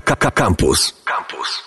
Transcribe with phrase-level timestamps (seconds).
[0.00, 0.94] Campus.
[1.04, 1.62] Campus.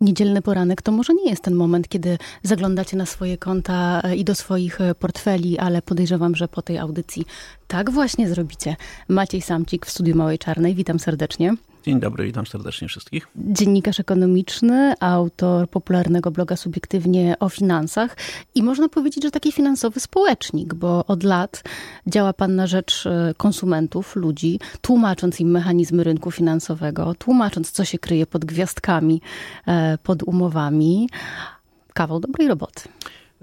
[0.00, 4.24] Niedzielny poranek to może nie jest ten moment, kiedy zaglądacie na swoje konta e, i
[4.24, 7.26] do swoich e, portfeli, ale podejrzewam, że po tej audycji
[7.68, 8.76] tak właśnie zrobicie.
[9.08, 11.54] Maciej Samcik w studiu Małej Czarnej, witam serdecznie.
[11.82, 13.28] Dzień dobry, witam serdecznie wszystkich.
[13.36, 18.16] Dziennikarz ekonomiczny, autor popularnego bloga Subiektywnie o finansach
[18.54, 21.62] i można powiedzieć, że taki finansowy społecznik, bo od lat
[22.06, 27.98] działa pan na rzecz e, konsumentów, ludzi, tłumacząc im mechanizmy rynku finansowego, tłumacząc, co się
[27.98, 29.20] kryje pod gwiazdkami,
[29.66, 31.08] e, pod umowami.
[31.94, 32.82] Kawał dobrej roboty.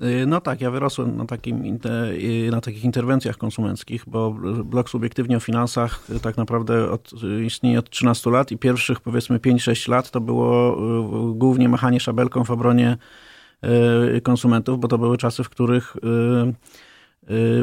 [0.03, 1.79] Y, no tak, ja wyrosłem na, takim,
[2.15, 4.31] y, na takich interwencjach konsumenckich, bo
[4.63, 7.11] blog subiektywnie o finansach y, tak naprawdę od,
[7.45, 10.77] istnieje od 13 lat i pierwszych powiedzmy 5-6 lat to było
[11.33, 12.97] głównie machanie szabelką w obronie
[14.23, 15.95] konsumentów, bo to były czasy, w których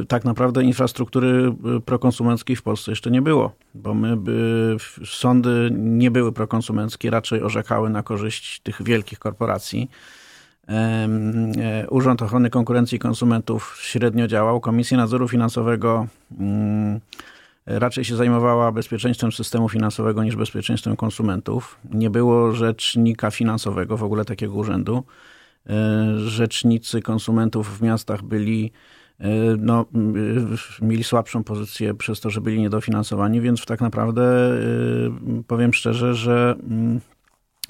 [0.08, 4.16] tak naprawdę infrastruktury prokonsumenckiej w Polsce jeszcze nie było, bo my
[5.04, 9.90] sądy nie były prokonsumenckie, raczej orzekały na korzyść tych wielkich korporacji.
[10.68, 14.60] E, Urząd Ochrony Konkurencji i Konsumentów średnio działał.
[14.60, 16.06] Komisja Nadzoru Finansowego
[16.40, 17.00] mm,
[17.66, 21.78] raczej się zajmowała bezpieczeństwem systemu finansowego niż bezpieczeństwem konsumentów.
[21.92, 25.04] Nie było rzecznika finansowego, w ogóle takiego urzędu.
[25.66, 28.72] E, rzecznicy konsumentów w miastach byli
[29.20, 29.28] e,
[29.58, 29.84] no,
[30.82, 34.50] mieli słabszą pozycję przez to, że byli niedofinansowani, więc tak naprawdę
[35.46, 37.00] powiem szczerze, że mm,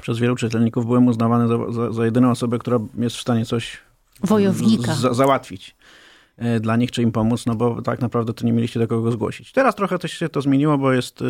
[0.05, 3.79] przez wielu czytelników byłem uznawany za, za, za jedyną osobę, która jest w stanie coś
[4.23, 4.95] Wojownika.
[4.95, 5.77] Z, załatwić
[6.37, 9.13] e, dla nich, czy im pomóc, no bo tak naprawdę to nie mieliście do kogo
[9.13, 9.53] zgłosić.
[9.53, 11.25] Teraz trochę to się to zmieniło, bo jest, e,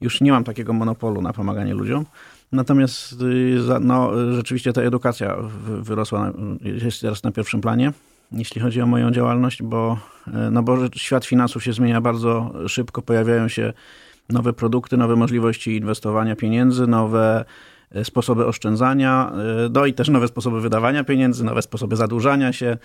[0.00, 2.06] już nie mam takiego monopolu na pomaganie ludziom.
[2.52, 3.14] Natomiast
[3.70, 7.92] e, no, rzeczywiście ta edukacja wyrosła, jest teraz na pierwszym planie,
[8.32, 9.98] jeśli chodzi o moją działalność, bo,
[10.50, 13.72] no bo świat finansów się zmienia bardzo szybko, pojawiają się
[14.28, 17.44] nowe produkty, nowe możliwości inwestowania pieniędzy, nowe
[18.04, 22.76] sposoby oszczędzania, e, no i też nowe sposoby wydawania pieniędzy, nowe sposoby zadłużania się.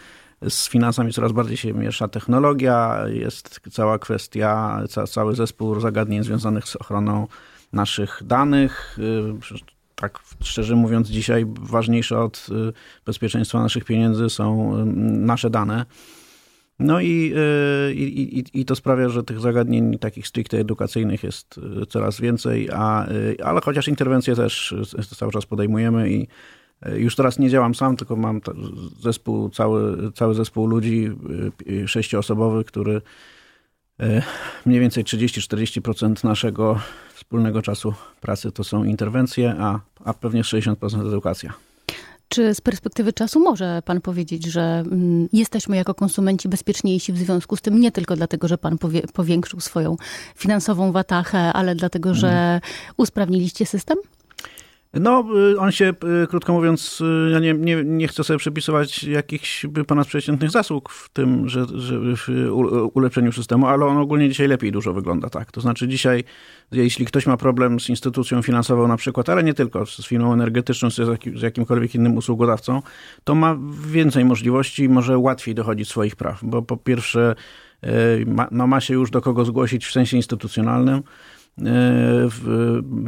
[0.50, 6.68] Z finansami coraz bardziej się miesza technologia, jest cała kwestia, ca, cały zespół zagadnień związanych
[6.68, 7.28] z ochroną
[7.74, 8.98] naszych danych.
[9.00, 9.59] E,
[9.96, 12.48] tak szczerze mówiąc, dzisiaj ważniejsze od
[13.06, 15.86] bezpieczeństwa naszych pieniędzy są nasze dane.
[16.79, 17.34] No i,
[17.90, 22.22] y, i, i, i, to sprawia, że tych zagadnień takich stricte edukacyjnych jest y, coraz
[22.22, 24.75] więcej, a, y, ale chociaż interwencje też
[25.18, 26.28] cały czas podejmujemy i
[26.95, 28.41] już teraz nie działam sam, tylko mam
[29.00, 31.09] zespół, cały, cały zespół ludzi
[31.85, 33.01] sześcioosobowy, który
[34.66, 36.79] mniej więcej 30-40% naszego
[37.13, 41.53] wspólnego czasu pracy to są interwencje, a, a pewnie 60% edukacja.
[42.29, 47.56] Czy z perspektywy czasu może pan powiedzieć, że mm, jesteśmy jako konsumenci bezpieczniejsi w związku
[47.56, 49.97] z tym, nie tylko dlatego, że pan powie, powiększył swoją
[50.35, 52.62] finansową watachę, ale dlatego, że mhm.
[52.97, 53.97] usprawniliście system?
[54.94, 59.03] No, y, on się, y, krótko mówiąc, y, ja nie, nie, nie chcę sobie przypisywać
[59.03, 62.27] jakichś ponadprzeciętnych zasług w tym, że, że w
[62.94, 65.51] ulepszeniu systemu, ale on ogólnie dzisiaj lepiej dużo wygląda, tak.
[65.51, 66.23] To znaczy dzisiaj,
[66.72, 70.89] jeśli ktoś ma problem z instytucją finansową na przykład, ale nie tylko, z firmą energetyczną,
[70.91, 72.81] z, jakim, z jakimkolwiek innym usługodawcą,
[73.23, 73.57] to ma
[73.88, 77.35] więcej możliwości i może łatwiej dochodzić swoich praw, bo po pierwsze
[78.25, 81.03] ma, no ma się już do kogo zgłosić w sensie instytucjonalnym,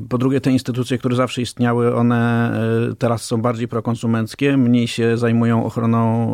[0.10, 2.52] po drugie, te instytucje, które zawsze istniały, one
[2.92, 6.34] e, teraz są bardziej prokonsumenckie, mniej się zajmują ochroną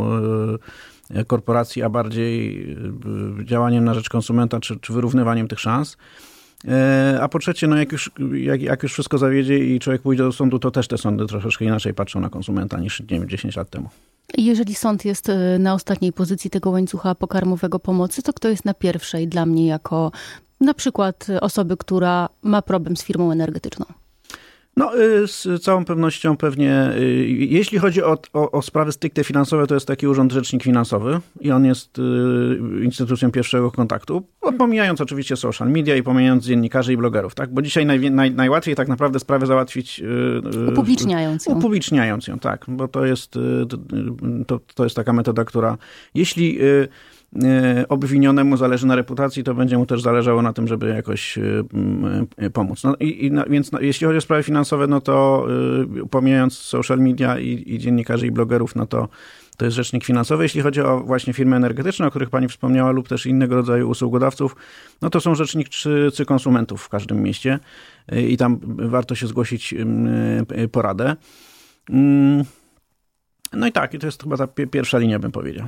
[1.14, 2.68] e, korporacji, a bardziej
[3.44, 5.98] działaniem na rzecz konsumenta czy, czy wyrównywaniem tych szans.
[7.22, 10.32] A po trzecie, no jak, już, jak, jak już wszystko zawiedzie i człowiek pójdzie do
[10.32, 13.70] sądu, to też te sądy troszeczkę inaczej patrzą na konsumenta niż nie wiem, 10 lat
[13.70, 13.90] temu.
[14.38, 19.28] Jeżeli sąd jest na ostatniej pozycji tego łańcucha pokarmowego pomocy, to kto jest na pierwszej
[19.28, 20.12] dla mnie jako
[20.60, 23.86] na przykład osoby, która ma problem z firmą energetyczną?
[24.78, 29.68] No, y, z całą pewnością pewnie, y, jeśli chodzi o, o, o, sprawy stricte finansowe,
[29.68, 34.24] to jest taki urząd rzecznik finansowy i on jest y, instytucją pierwszego kontaktu,
[34.58, 37.54] pomijając oczywiście social media i pomijając dziennikarzy i blogerów, tak?
[37.54, 40.04] Bo dzisiaj naj, naj, najłatwiej tak naprawdę sprawę załatwić...
[40.72, 41.58] Upubliczniając ją.
[41.58, 43.34] Upubliczniając ją, tak, bo to jest,
[44.48, 45.78] to, to jest taka metoda, która
[46.16, 46.60] jeśli
[47.90, 51.42] obwinionemu zależy na reputacji, to będzie mu też zależało na tym, żeby jakoś e,
[52.38, 52.84] e, pomóc.
[52.84, 55.48] No i, i więc no, jeśli chodzi o sprawy finansowe, no to
[56.12, 59.08] pomijając social media i, i dziennikarzy i blogerów, no to
[59.58, 60.44] to jest rzecznik finansowy.
[60.44, 64.56] Jeśli chodzi o właśnie firmy energetyczne, o których pani wspomniała, lub też innego rodzaju usługodawców,
[65.02, 67.60] no to są rzecznicy konsumentów w każdym mieście
[68.30, 69.76] i tam warto się zgłosić
[70.72, 71.16] poradę.
[71.90, 72.44] Mm.
[73.54, 75.68] No i tak, i to jest chyba ta pierwsza linia, bym powiedział.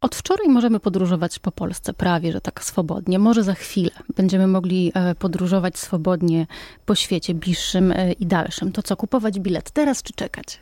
[0.00, 3.18] Od wczoraj możemy podróżować po Polsce prawie, że tak swobodnie.
[3.18, 6.46] Może za chwilę będziemy mogli e, podróżować swobodnie
[6.86, 8.72] po świecie bliższym e, i dalszym.
[8.72, 10.60] To co, kupować bilet teraz czy czekać?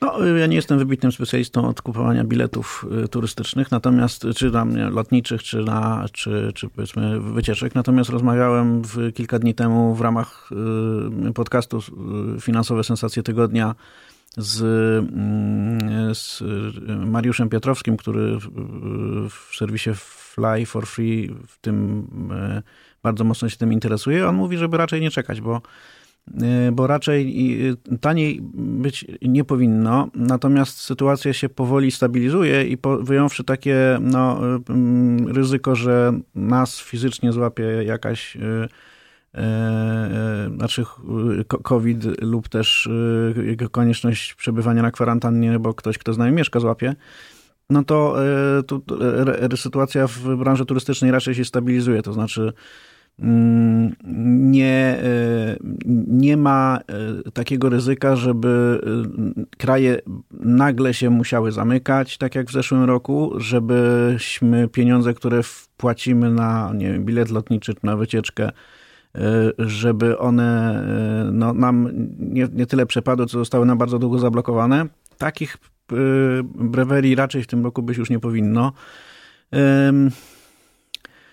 [0.00, 5.58] No, ja nie jestem wybitnym specjalistą od kupowania biletów turystycznych, natomiast czy na lotniczych, czy
[5.58, 7.74] na, czy, czy powiedzmy wycieczek.
[7.74, 10.50] Natomiast rozmawiałem w, kilka dni temu w ramach
[11.34, 11.78] podcastu
[12.40, 13.74] Finansowe Sensacje Tygodnia
[14.36, 16.42] z, mm, z
[17.06, 18.38] Mariuszem Piotrowskim, który
[19.30, 22.08] w serwisie Fly for Free w tym
[23.02, 24.28] bardzo mocno się tym interesuje.
[24.28, 25.60] On mówi, żeby raczej nie czekać, bo
[26.68, 27.60] Y, bo raczej
[27.92, 34.40] y, taniej być nie powinno, natomiast sytuacja się powoli stabilizuje i wyjąwszy takie no,
[35.26, 38.38] ryzyko, że nas fizycznie złapie jakaś
[40.56, 40.84] znaczy
[41.62, 42.88] COVID lub też
[43.70, 46.94] konieczność przebywania na kwarantannie, bo ktoś, kto z nami mieszka, złapie,
[47.70, 48.16] no to,
[48.66, 48.80] to
[49.56, 52.02] sytuacja w branży turystycznej raczej się stabilizuje.
[52.02, 52.52] To znaczy,
[53.18, 53.94] Mm,
[54.50, 55.56] nie, e,
[56.06, 56.78] nie ma
[57.26, 58.80] e, takiego ryzyka, żeby
[59.38, 59.98] e, kraje
[60.40, 66.92] nagle się musiały zamykać, tak jak w zeszłym roku, żebyśmy pieniądze, które wpłacimy na nie
[66.92, 68.50] wiem, bilet lotniczy czy na wycieczkę,
[69.58, 70.82] żeby one
[71.32, 71.88] no, nam
[72.18, 74.86] nie, nie tyle przepadły, co zostały na bardzo długo zablokowane.
[75.18, 75.56] Takich
[76.54, 78.72] brewerii raczej w tym roku być już nie powinno.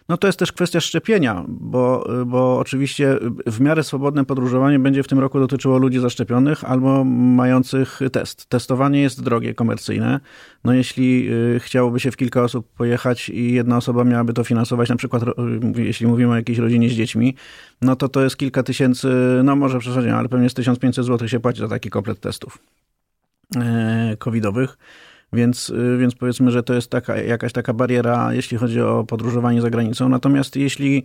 [0.10, 5.08] No to jest też kwestia szczepienia, bo, bo oczywiście w miarę swobodne podróżowanie będzie w
[5.08, 8.46] tym roku dotyczyło ludzi zaszczepionych albo mających test.
[8.46, 10.20] Testowanie jest drogie, komercyjne.
[10.64, 14.90] No jeśli y, chciałoby się w kilka osób pojechać i jedna osoba miałaby to finansować,
[14.90, 15.24] na przykład
[15.76, 17.36] jeśli mówimy o jakiejś rodzinie z dziećmi,
[17.82, 19.08] no to to jest kilka tysięcy,
[19.44, 22.58] no może przesadziłem, ale pewnie z 1500 zł się płaci za taki komplet testów
[23.56, 24.78] e, covidowych.
[25.34, 29.62] Więc, y, więc powiedzmy, że to jest taka, jakaś taka bariera, jeśli chodzi o podróżowanie
[29.62, 30.10] za granicą.
[30.10, 31.04] Natomiast jeśli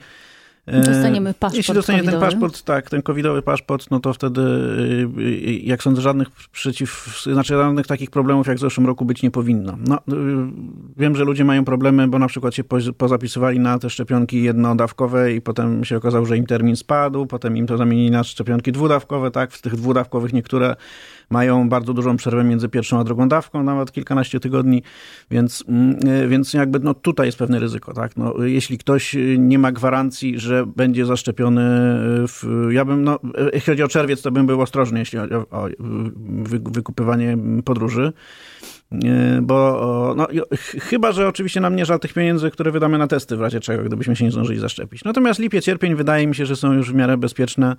[0.67, 5.21] e, Dostaniemy paszport Jeśli dostanie ten paszport, tak, ten covidowy paszport, no to wtedy, y,
[5.21, 9.31] y, jak sądzę, żadnych przeciw, znaczy żadnych takich problemów jak w zeszłym roku być nie
[9.31, 9.77] powinno.
[9.89, 9.99] No,
[10.97, 12.65] wiem, że ludzie mają problemy, bo na przykład się
[12.99, 17.67] pozapisywali na te szczepionki jednodawkowe i potem się okazało, że im termin spadł, potem im
[17.67, 20.77] to zamienili na szczepionki dwudawkowe, tak, w tych dwudawkowych niektóre
[21.31, 24.83] mają bardzo dużą przerwę między pierwszą a drugą dawką, nawet kilkanaście tygodni,
[25.31, 27.95] więc, mm, e, więc jakby no tutaj jest pewne ryzyko.
[27.95, 28.17] Tak?
[28.17, 31.63] No, jeśli ktoś nie ma gwarancji, że będzie zaszczepiony,
[32.29, 35.35] w, ja bym, no, e, jeśli chodzi o czerwiec, to bym był ostrożny, jeśli chodzi
[35.35, 35.69] o, o
[36.65, 38.13] wykupywanie podróży
[38.93, 40.29] e, bo no,
[40.81, 43.85] chyba, że oczywiście nam nie żal tych pieniędzy, które wydamy na testy w razie czego,
[43.85, 45.05] gdybyśmy się nie zdążyli zaszczepić.
[45.05, 47.77] Natomiast lipiec, sierpień wydaje mi się, że są już w miarę bezpieczne.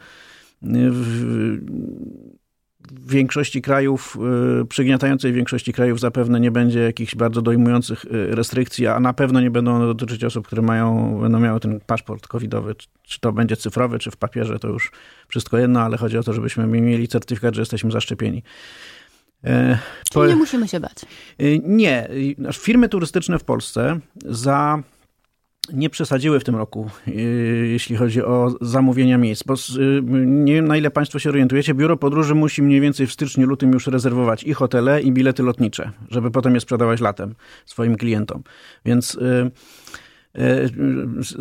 [2.92, 4.18] Większości krajów,
[4.62, 9.42] y, przygniatającej większości krajów zapewne nie będzie jakichś bardzo dojmujących y, restrykcji, a na pewno
[9.42, 12.76] nie będą one dotyczyć osób, które mają, będą miały ten paszport covidowy.
[13.04, 14.92] Czy to będzie cyfrowy, czy w papierze, to już
[15.28, 18.44] wszystko jedno, ale chodzi o to, żebyśmy mieli certyfikat, że jesteśmy zaszczepieni.
[19.44, 19.78] E,
[20.12, 21.06] Czyli nie musimy się bać.
[21.42, 22.10] Y, nie.
[22.54, 24.84] Firmy turystyczne w Polsce za
[25.73, 27.12] nie przesadziły w tym roku, y,
[27.71, 29.57] jeśli chodzi o zamówienia miejsc, bo y,
[30.25, 33.71] nie wiem na ile Państwo się orientujecie, biuro podróży musi mniej więcej w styczniu, lutym
[33.71, 37.35] już rezerwować i hotele, i bilety lotnicze, żeby potem je sprzedawać latem
[37.65, 38.44] swoim klientom.
[38.85, 39.51] Więc y,
[39.95, 40.05] E,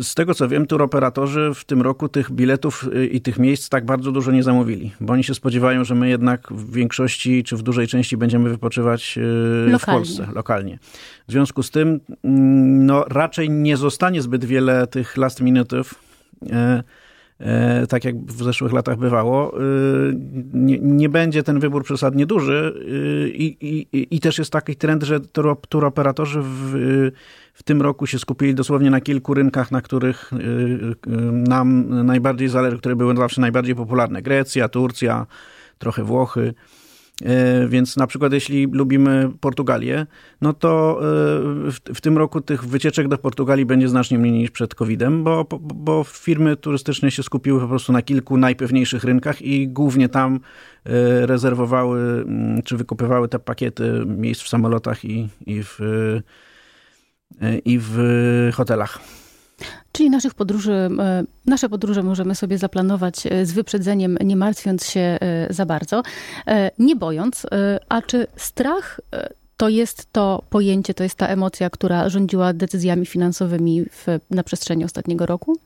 [0.01, 3.85] z tego co wiem, turoperatorzy w tym roku tych biletów e, i tych miejsc tak
[3.85, 7.61] bardzo dużo nie zamówili, bo oni się spodziewają, że my jednak w większości czy w
[7.61, 9.19] dużej części będziemy wypoczywać
[9.65, 9.79] lokalnie.
[9.79, 10.79] w Polsce, lokalnie.
[11.27, 15.95] W związku z tym mm, no, raczej nie zostanie zbyt wiele tych last minutów
[16.51, 16.83] e,
[17.39, 19.61] E, tak jak w zeszłych latach bywało, e,
[20.53, 25.03] nie, nie będzie ten wybór przesadnie duży e, i, i, i też jest taki trend,
[25.03, 25.19] że
[25.69, 27.11] turoperatorzy w,
[27.55, 30.31] w tym roku się skupili dosłownie na kilku rynkach, na których
[31.31, 34.21] nam najbardziej zależy, które były zawsze najbardziej popularne.
[34.21, 35.25] Grecja, Turcja,
[35.77, 36.53] trochę Włochy.
[37.67, 40.05] Więc na przykład jeśli lubimy Portugalię,
[40.41, 44.75] no to w, w, tym roku tych wycieczek do Portugalii będzie znacznie mniej niż przed
[44.75, 50.09] COVID-em, bo, bo firmy turystyczne się skupiły po prostu na kilku najpewniejszych rynkach i głównie
[50.09, 50.39] tam
[51.21, 55.79] rezerwowały mm, czy wykupywały te pakiety miejsc w samolotach i, i, w,
[57.65, 57.97] i w
[58.53, 58.99] hotelach.
[59.91, 64.99] Czyli naszych podróży, e, nasze podróże możemy sobie zaplanować e, z wyprzedzeniem, nie martwiąc się
[64.99, 66.03] e, za bardzo,
[66.79, 67.45] nie bojąc.
[67.89, 69.01] A czy strach
[69.57, 74.85] to jest to pojęcie, to jest ta emocja, która rządziła decyzjami finansowymi w, na przestrzeni
[74.85, 75.57] ostatniego roku?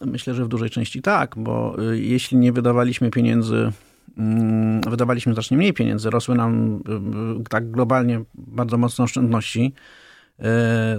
[0.00, 3.72] Myślę, że w dużej części tak, bo jeśli nie wydawaliśmy pieniędzy,
[4.18, 6.82] mm, wydawaliśmy znacznie mniej pieniędzy, rosły nam
[7.48, 9.74] tak globalnie bardzo mocno oszczędności,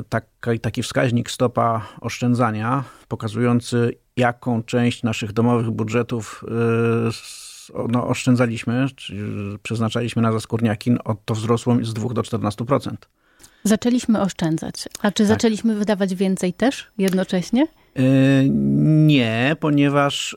[0.10, 6.44] taki, taki wskaźnik stopa oszczędzania, pokazujący jaką część naszych domowych budżetów
[7.90, 9.20] no, oszczędzaliśmy, czyli
[9.64, 10.92] przeznaczaliśmy na zaskórniaki,
[11.26, 12.96] to wzrosło z 2 do 14%.
[13.64, 14.76] Zaczęliśmy oszczędzać.
[15.02, 15.28] A czy tak.
[15.28, 17.68] zaczęliśmy wydawać więcej też jednocześnie?
[17.96, 18.04] Yy,
[19.06, 20.36] nie, ponieważ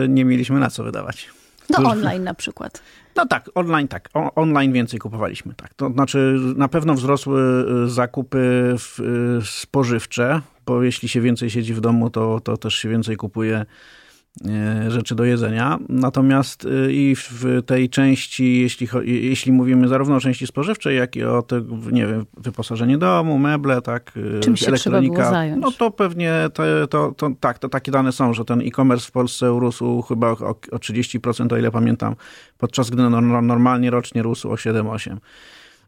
[0.00, 1.28] yy, nie mieliśmy na co wydawać.
[1.70, 2.82] No online na przykład.
[3.16, 4.08] No tak, online tak.
[4.14, 5.74] O, online więcej kupowaliśmy, tak.
[5.74, 11.74] To znaczy na pewno wzrosły y, zakupy w, y, spożywcze, bo jeśli się więcej siedzi
[11.74, 13.66] w domu, to, to też się więcej kupuje
[14.88, 15.78] rzeczy do jedzenia.
[15.88, 21.24] Natomiast e, i w tej części, jeśli, jeśli mówimy zarówno o części spożywczej, jak i
[21.24, 21.62] o te,
[21.92, 25.62] nie wiem, wyposażenie domu, meble, tak, e, Czym się elektronika, zająć?
[25.62, 29.10] no to pewnie to, to, to, tak, to takie dane są, że ten e-commerce w
[29.10, 32.16] Polsce urósł chyba o, o 30%, o ile pamiętam,
[32.58, 33.10] podczas gdy
[33.42, 35.16] normalnie rocznie rósł o 7-8%.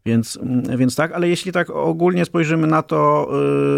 [0.07, 0.38] Więc,
[0.76, 3.31] więc tak, ale jeśli tak ogólnie spojrzymy na to,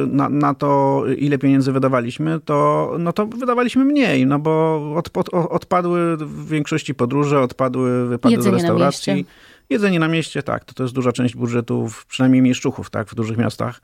[0.04, 5.16] y, na, na to, ile pieniędzy wydawaliśmy, to, no to wydawaliśmy mniej, no bo od,
[5.16, 9.26] od, odpadły w większości podróże, odpadły wypady Jedzenie do restauracji.
[9.70, 13.38] Jedzenie na mieście, tak, to, to jest duża część budżetów, przynajmniej mieszczuchów, tak, w dużych
[13.38, 13.80] miastach.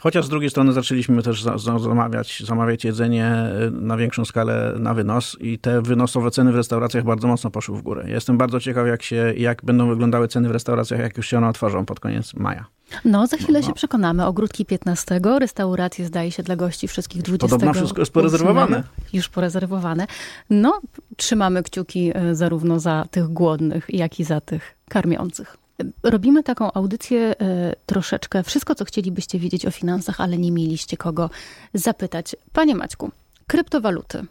[0.00, 1.44] Chociaż z drugiej strony zaczęliśmy też
[1.78, 7.04] zamawiać, zamawiać jedzenie y, na większą skalę na wynos i te wynosowe ceny w restauracjach
[7.04, 8.04] bardzo mocno poszły w górę.
[8.08, 11.48] Jestem bardzo ciekaw, jak, się, jak będą wyglądały ceny w restauracjach, jak już się one
[11.48, 12.64] otworzą pod koniec maja.
[13.04, 13.66] No, za chwilę no, no.
[13.66, 14.26] się przekonamy.
[14.26, 17.56] Ogródki 15, restauracje zdaje się dla gości wszystkich 20.
[17.56, 18.82] Podobno wszystko jest porezerwowane.
[19.12, 20.06] Już porezerwowane.
[20.50, 20.80] No,
[21.16, 25.61] trzymamy kciuki y, zarówno za tych głodnych, jak i za tych karmiących.
[26.02, 31.30] Robimy taką audycję e, troszeczkę, wszystko co chcielibyście wiedzieć o finansach, ale nie mieliście kogo
[31.74, 32.36] zapytać.
[32.52, 33.10] Panie Maćku,
[33.46, 34.24] kryptowaluty,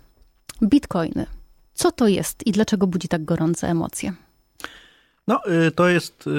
[0.63, 1.25] bitcoiny,
[1.74, 4.13] co to jest i dlaczego budzi tak gorące emocje?
[5.27, 6.31] No, y, to jest y,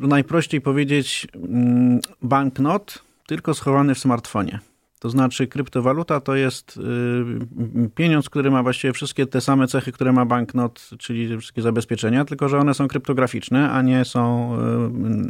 [0.00, 4.58] najprościej powiedzieć mm, banknot, tylko schowany w smartfonie.
[4.98, 10.12] To znaczy, kryptowaluta to jest y, pieniądz, który ma właściwie wszystkie te same cechy, które
[10.12, 14.58] ma banknot, czyli wszystkie zabezpieczenia, tylko że one są kryptograficzne, a nie są y,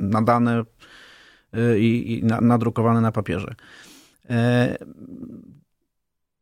[0.08, 0.60] nadane
[1.54, 3.54] y, i nadrukowane na papierze.
[4.30, 4.78] E,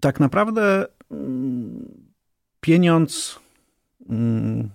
[0.01, 1.89] tak naprawdę mm,
[2.61, 3.41] pieniądz
[4.09, 4.71] mm,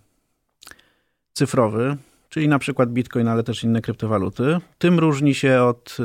[1.34, 1.98] cyfrowy,
[2.29, 5.98] czyli na przykład bitcoin, ale też inne kryptowaluty, tym różni się od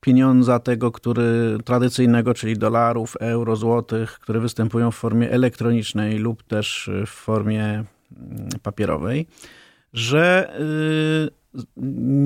[0.00, 6.90] pieniądza tego, który tradycyjnego, czyli dolarów, euro, złotych, które występują w formie elektronicznej lub też
[7.06, 9.26] w formie mm, papierowej,
[9.92, 11.38] że y,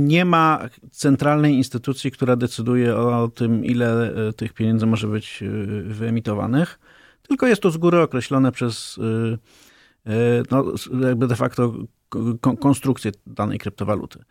[0.07, 5.83] nie ma centralnej instytucji, która decyduje o tym, ile y, tych pieniędzy może być y,
[5.83, 6.79] wyemitowanych,
[7.23, 9.01] tylko jest to z góry określone przez
[10.51, 10.65] no,
[11.01, 11.75] jakby de facto
[12.61, 14.25] konstrukcję danej kryptowaluty.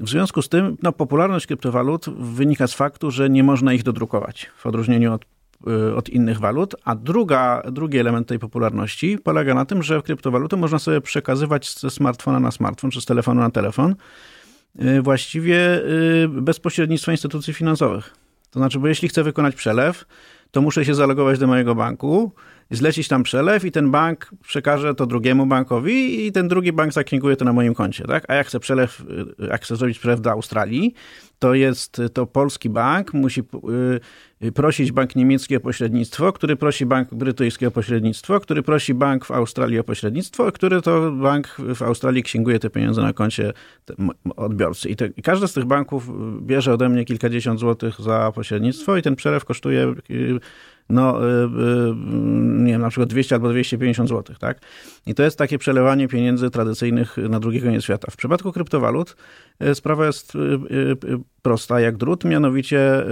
[0.00, 4.50] W związku z tym no, popularność kryptowalut wynika z faktu, że nie można ich dodrukować
[4.56, 5.24] w odróżnieniu od,
[5.68, 10.56] y, od innych walut, a druga, drugi element tej popularności polega na tym, że kryptowaluty
[10.56, 13.94] można sobie przekazywać ze smartfona na smartfon czy z telefonu na telefon
[14.82, 15.56] y, właściwie
[16.24, 18.14] y, bez pośrednictwa instytucji finansowych.
[18.50, 20.04] To znaczy, bo jeśli chcę wykonać przelew,
[20.50, 22.32] to muszę się zalogować do mojego banku,
[22.70, 27.36] zlecić tam przelew i ten bank przekaże to drugiemu bankowi i ten drugi bank zaksięguje
[27.36, 28.24] to na moim koncie, tak?
[28.28, 29.04] A jak chcę przelew,
[29.38, 30.94] jak chcę zrobić przelew do Australii,
[31.38, 33.42] to jest to polski bank, musi
[34.42, 39.24] y, prosić bank niemiecki o pośrednictwo, który prosi bank brytyjski o pośrednictwo, który prosi bank
[39.24, 43.52] w Australii o pośrednictwo, który to bank w Australii księguje te pieniądze na koncie
[44.36, 44.88] odbiorcy.
[44.88, 46.10] I, te, I każdy z tych banków
[46.46, 50.40] bierze ode mnie kilkadziesiąt złotych za pośrednictwo i ten przelew kosztuje y,
[50.88, 51.94] no, y, y,
[52.64, 54.60] nie wiem, na przykład 200 albo 250 zł, tak?
[55.06, 58.10] I to jest takie przelewanie pieniędzy tradycyjnych na drugi koniec świata.
[58.10, 59.16] W przypadku kryptowalut
[59.62, 60.32] y, sprawa jest
[61.42, 63.04] prosta jak drut, mianowicie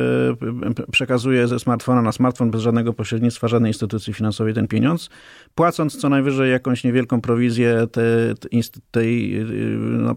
[0.93, 5.11] przekazuje ze smartfona na smartfon bez żadnego pośrednictwa żadnej instytucji finansowej ten pieniądz,
[5.55, 9.45] płacąc co najwyżej jakąś niewielką prowizję tej, tej,
[9.79, 10.17] no,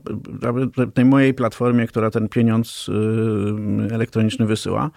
[0.94, 2.90] tej mojej platformie, która ten pieniądz
[3.92, 4.92] elektroniczny wysyła.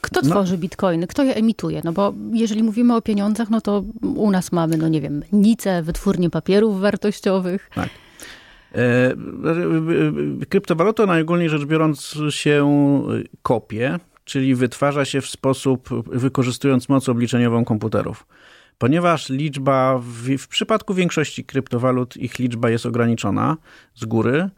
[0.00, 0.30] Kto no.
[0.30, 0.58] tworzy no.
[0.58, 1.06] bitcoiny?
[1.06, 1.80] Kto je emituje?
[1.84, 5.82] No bo jeżeli mówimy o pieniądzach, no to u nas mamy, no nie wiem, nice,
[5.82, 7.70] wytwórnie papierów wartościowych.
[7.74, 7.88] Tak.
[8.74, 9.14] E,
[10.48, 12.70] kryptowaluta najogólniej rzecz biorąc się
[13.42, 18.26] kopie, czyli wytwarza się w sposób, wykorzystując moc obliczeniową komputerów.
[18.78, 23.56] Ponieważ liczba, w, w przypadku większości kryptowalut, ich liczba jest ograniczona
[23.94, 24.50] z góry, E,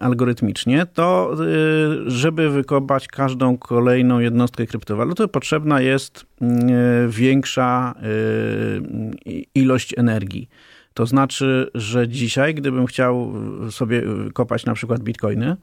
[0.00, 6.46] algorytmicznie, to e, żeby wykopać każdą kolejną jednostkę kryptowaluty, potrzebna jest e,
[7.08, 7.94] większa
[9.54, 10.48] ilość energii.
[10.94, 13.32] To znaczy, że dzisiaj, gdybym chciał
[13.70, 15.56] sobie kopać na przykład bitcoiny,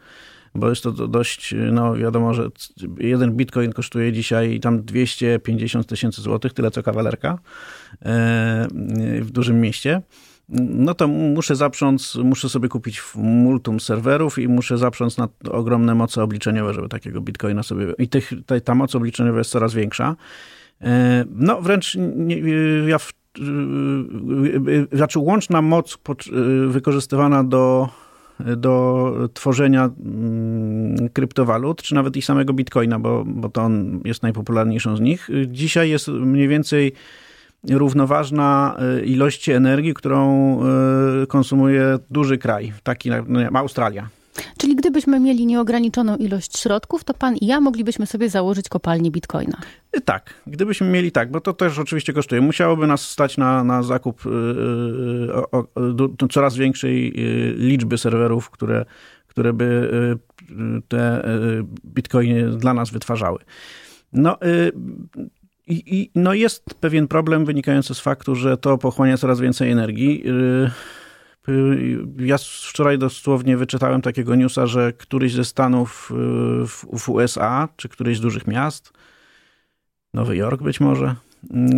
[0.56, 2.50] bo jest to dość, no wiadomo, że
[3.00, 7.40] jeden bitcoin kosztuje dzisiaj tam 250 tysięcy złotych, tyle co kawalerka
[8.02, 8.68] e,
[9.22, 10.02] w dużym mieście
[10.50, 16.24] no to muszę zaprząc, muszę sobie kupić multum serwerów i muszę zaprząc na ogromne moce
[16.24, 17.94] obliczeniowe, żeby takiego bitcoina sobie...
[17.98, 18.32] I tych,
[18.64, 20.16] ta moc obliczeniowa jest coraz większa.
[20.82, 22.40] E, no wręcz nie,
[22.88, 23.14] ja w,
[24.92, 25.98] znaczy łączna moc
[26.68, 27.90] wykorzystywana do,
[28.58, 34.98] do tworzenia mm, kryptowalut, czy nawet i samego bitcoina, bo, bo to on jest najpopularniejszą
[34.98, 35.30] z nich.
[35.48, 36.94] Dzisiaj jest mniej więcej
[37.70, 40.60] równoważna y, ilości energii, którą
[41.24, 44.10] y, konsumuje duży kraj, taki jak no Australia.
[44.58, 49.58] Czyli gdybyśmy mieli nieograniczoną ilość środków, to pan i ja moglibyśmy sobie założyć kopalnię bitcoina.
[49.98, 52.42] Y, tak, gdybyśmy mieli tak, bo to też oczywiście kosztuje.
[52.42, 54.22] Musiałoby nas stać na, na zakup
[56.32, 57.14] coraz większej
[57.58, 58.86] liczby serwerów, które,
[59.28, 59.90] które by
[60.88, 61.24] te
[61.86, 63.40] bitcoiny dla nas wytwarzały.
[64.14, 64.38] No,
[65.68, 70.24] i, I, no jest pewien problem wynikający z faktu, że to pochłania coraz więcej energii.
[71.48, 77.10] Y, y, ja wczoraj dosłownie wyczytałem takiego newsa, że któryś ze stanów y, w, w
[77.10, 78.94] USA, czy któryś z dużych miast,
[80.14, 81.16] Nowy Jork być może,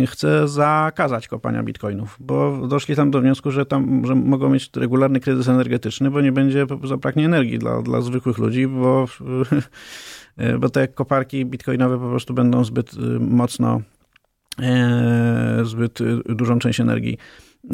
[0.06, 5.20] chce zakazać kopania bitcoinów, bo doszli tam do wniosku, że tam że mogą mieć regularny
[5.20, 9.06] kryzys energetyczny, bo nie będzie zabraknie energii dla, dla zwykłych ludzi, bo
[10.58, 13.80] bo te koparki bitcoinowe po prostu będą zbyt y, mocno,
[14.62, 17.18] e, zbyt dużą część energii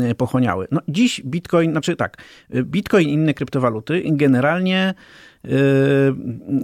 [0.01, 0.67] e, pochłaniały.
[0.71, 2.17] No, dziś Bitcoin, znaczy tak,
[2.55, 4.95] Bitcoin i inne kryptowaluty generalnie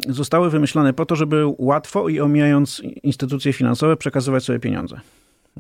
[0.08, 5.00] zostały wymyślone po to, żeby łatwo i omijając instytucje finansowe przekazywać sobie pieniądze.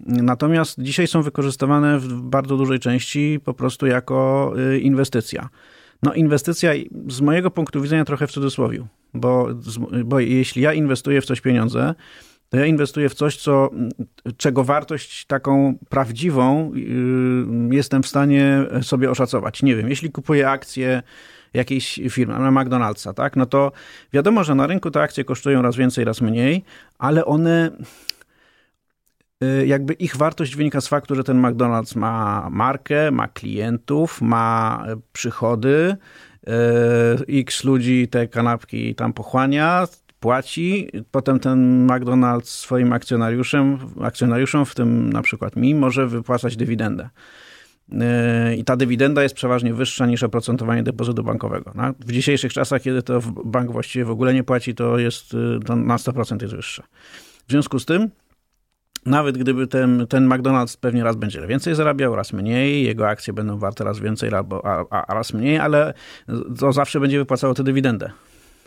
[0.06, 5.48] Natomiast dzisiaj są wykorzystywane w bardzo dużej części po prostu jako inwestycja.
[6.02, 6.72] No inwestycja
[7.08, 9.48] z mojego punktu widzenia trochę w cudzysłowie, bo,
[10.04, 11.94] bo jeśli ja inwestuję w coś pieniądze,
[12.48, 13.70] to ja inwestuję w coś, co,
[14.36, 19.62] czego wartość taką prawdziwą yy, jestem w stanie sobie oszacować.
[19.62, 21.02] Nie wiem, jeśli kupuję akcje
[21.54, 23.72] jakiejś firmy, na McDonald'sa, tak, no to
[24.12, 26.64] wiadomo, że na rynku te akcje kosztują raz więcej, raz mniej,
[26.98, 27.70] ale one
[29.42, 34.84] Y, jakby ich wartość wynika z faktu, że ten McDonald's ma markę, ma klientów, ma
[35.12, 35.96] przychody,
[37.28, 39.86] x ludzi te kanapki tam pochłania,
[40.20, 47.08] płaci, potem ten McDonald's swoim akcjonariuszem, akcjonariuszom, w tym na przykład mi, może wypłacać dywidendę.
[48.56, 51.72] I ta dywidenda jest przeważnie wyższa niż oprocentowanie depozytu bankowego.
[52.00, 55.96] W dzisiejszych czasach, kiedy to bank właściwie w ogóle nie płaci, to jest to na
[55.96, 56.82] 100% jest wyższe.
[57.48, 58.10] W związku z tym
[59.06, 63.58] nawet gdyby ten, ten McDonald's pewnie raz będzie więcej zarabiał, raz mniej, jego akcje będą
[63.58, 64.44] warte raz więcej, a,
[64.90, 65.94] a, a raz mniej, ale
[66.58, 68.10] to zawsze będzie wypłacało tę dywidendę.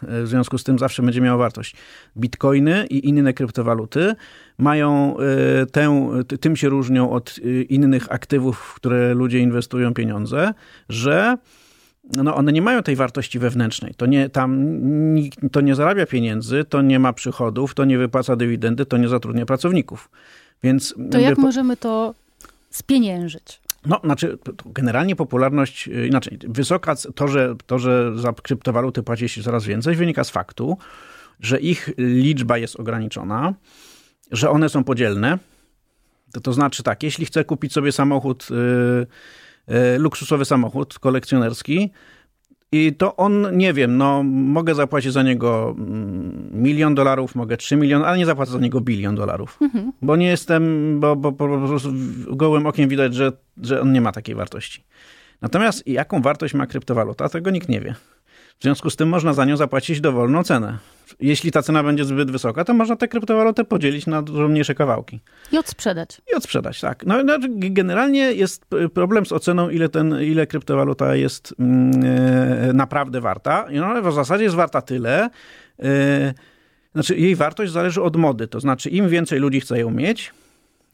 [0.02, 1.76] W związku z tym zawsze będzie miało wartość.
[2.18, 4.16] Bitcoiny i inne kryptowaluty
[4.58, 6.10] mają e, tę,
[6.42, 10.54] tym się różnią od e, innych aktywów, w które ludzie inwestują pieniądze,
[10.90, 11.38] że
[12.14, 13.94] no one nie mają tej wartości wewnętrznej.
[13.98, 14.80] To nie, tam
[15.16, 19.08] nikt to nie zarabia pieniędzy, to nie ma przychodów, to nie wypłaca dywidendy, to nie
[19.08, 20.10] zatrudnia pracowników.
[20.64, 21.42] Więc to jak po...
[21.42, 22.16] możemy to
[22.70, 23.60] spieniężyć?
[23.86, 29.44] No, znaczy, generalnie popularność, y, inaczej, wysoka, to, że, to, że za kryptowaluty płaci się
[29.44, 30.78] coraz więcej, wynika z faktu,
[31.40, 33.54] że ich liczba jest ograniczona,
[34.32, 35.38] że one są podzielne.
[36.34, 38.48] To, to znaczy tak, jeśli chcę kupić sobie samochód.
[38.50, 39.08] Yy,
[39.98, 41.92] luksusowy samochód kolekcjonerski.
[42.72, 47.76] I to on, nie wiem, no mogę zapłacić za niego mm, milion dolarów, mogę trzy
[47.76, 49.58] miliony, ale nie zapłacę za niego bilion dolarów.
[49.62, 49.92] Mhm.
[50.02, 51.90] Bo nie jestem, bo, bo, bo po prostu
[52.28, 54.84] gołym okiem widać, że, że on nie ma takiej wartości.
[55.42, 57.96] Natomiast jaką wartość ma kryptowaluta, tego nikt nie wie.
[58.60, 60.78] W związku z tym można za nią zapłacić dowolną cenę.
[61.20, 65.20] Jeśli ta cena będzie zbyt wysoka, to można tę kryptowalutę podzielić na dużo mniejsze kawałki.
[65.52, 66.22] I odsprzedać.
[66.34, 67.06] I odsprzedać, tak.
[67.06, 73.68] No, no generalnie jest problem z oceną, ile, ten, ile kryptowaluta jest e, naprawdę warta.
[73.72, 75.30] No, ale w zasadzie jest warta tyle.
[75.80, 76.34] E,
[76.94, 78.48] znaczy, jej wartość zależy od mody.
[78.48, 80.34] To znaczy, im więcej ludzi chce ją mieć,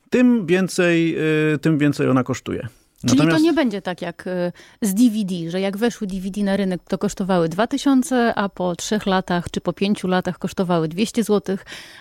[0.09, 1.17] tym więcej,
[1.53, 2.67] e, tym więcej ona kosztuje.
[3.01, 3.37] Czyli Natomiast...
[3.37, 6.97] to nie będzie tak jak y, z DVD, że jak weszły DVD na rynek, to
[6.97, 11.57] kosztowały 2000, a po trzech latach czy po pięciu latach kosztowały 200 zł,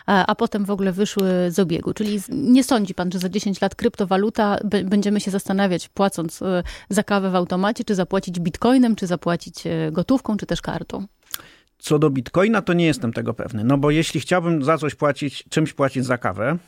[0.07, 1.95] a, a potem w ogóle wyszły z obiegu.
[1.95, 7.03] Czyli nie sądzi pan, że za 10 lat kryptowaluta będziemy się zastanawiać, płacąc y, za
[7.03, 11.07] kawę w automacie, czy zapłacić bitcoinem, czy zapłacić y, gotówką, czy też kartą?
[11.79, 13.65] Co do bitcoina, to nie jestem tego pewny.
[13.65, 16.59] No bo jeśli chciałbym za coś płacić, czymś płacić za kawę,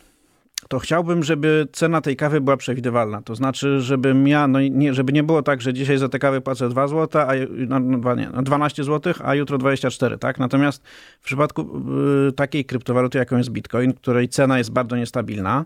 [0.68, 3.22] to chciałbym, żeby cena tej kawy była przewidywalna.
[3.22, 6.40] To znaczy, żebym ja, no nie, żeby nie było tak, że dzisiaj za tę kawę
[6.40, 10.38] płacę 2 zł, a no, no, nie, no 12 zł, a jutro 24, tak?
[10.38, 10.83] Natomiast
[11.20, 11.83] w przypadku
[12.29, 15.64] y, takiej kryptowaluty, jaką jest Bitcoin, której cena jest bardzo niestabilna,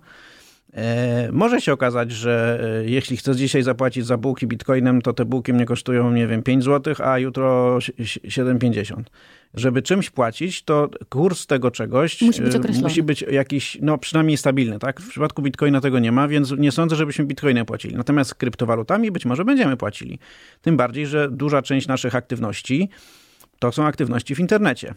[1.33, 5.53] może się okazać, że e, jeśli chcesz dzisiaj zapłacić za bułki bitcoinem, to te bułki
[5.53, 9.03] mnie kosztują, nie wiem, 5 zł, a jutro 7,50.
[9.55, 14.37] Żeby czymś płacić, to kurs tego czegoś musi być, e, musi być jakiś, no przynajmniej
[14.37, 15.01] stabilny, tak?
[15.01, 17.97] W przypadku bitcoina tego nie ma, więc nie sądzę, żebyśmy bitcoinem płacili.
[17.97, 20.19] Natomiast z kryptowalutami być może będziemy płacili.
[20.63, 22.89] Tym bardziej, że duża część naszych aktywności
[23.59, 24.95] to są aktywności w internecie.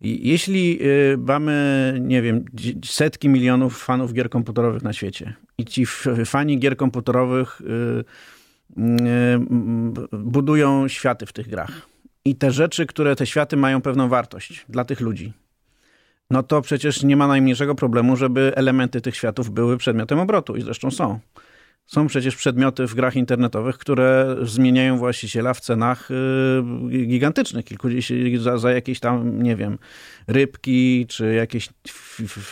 [0.00, 2.44] Jeśli y, mamy, nie wiem,
[2.84, 5.86] setki milionów fanów gier komputerowych na świecie i ci
[6.24, 8.84] fani gier komputerowych y, y,
[10.12, 11.88] budują światy w tych grach
[12.24, 15.32] i te rzeczy, które te światy mają pewną wartość dla tych ludzi,
[16.30, 20.62] no to przecież nie ma najmniejszego problemu, żeby elementy tych światów były przedmiotem obrotu i
[20.62, 21.18] zresztą są.
[21.88, 27.64] Są przecież przedmioty w grach internetowych, które zmieniają właściciela w cenach y, gigantycznych.
[28.38, 29.78] Za, za jakieś tam, nie wiem,
[30.26, 31.68] rybki, czy jakieś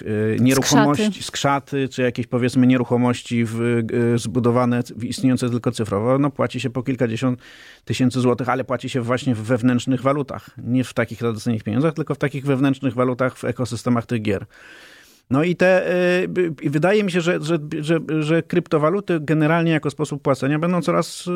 [0.03, 1.22] y, nieruchomości, skrzaty.
[1.22, 6.83] skrzaty, czy jakieś powiedzmy nieruchomości w, y, zbudowane, istniejące tylko cyfrowo, no płaci się po
[6.83, 7.40] kilkadziesiąt
[7.85, 10.51] tysięcy złotych, ale płaci się właśnie w wewnętrznych walutach.
[10.59, 14.46] Nie w takich tradycyjnych pieniądzach, tylko w takich wewnętrznych walutach w ekosystemach tych gier.
[15.31, 15.93] No i te,
[16.62, 21.27] y, wydaje mi się, że, że, że, że, kryptowaluty generalnie jako sposób płacenia będą coraz
[21.27, 21.31] y,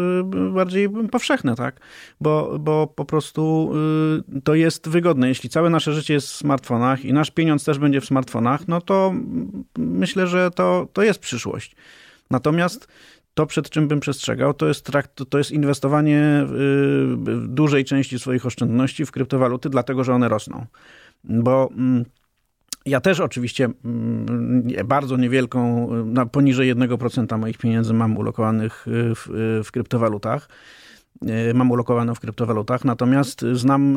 [0.52, 1.80] bardziej powszechne, tak?
[2.20, 3.72] Bo, bo po prostu
[4.36, 5.28] y, to jest wygodne.
[5.28, 8.80] Jeśli całe nasze życie jest w smartfonach i nasz pieniądz też będzie w smartfonach, no
[8.80, 9.14] to
[9.78, 11.76] myślę, że to, to jest przyszłość.
[12.30, 12.88] Natomiast
[13.34, 16.46] to, przed czym bym przestrzegał, to jest, trakt, to jest inwestowanie
[17.48, 20.66] dużej części swoich oszczędności w kryptowaluty, dlatego że one rosną.
[21.24, 22.04] Bo mm,
[22.86, 25.88] ja też oczywiście mm, bardzo niewielką,
[26.32, 30.48] poniżej 1% moich pieniędzy mam ulokowanych y, w, y, w kryptowalutach
[31.50, 33.94] y, mam ulokowaną w kryptowalutach, natomiast znam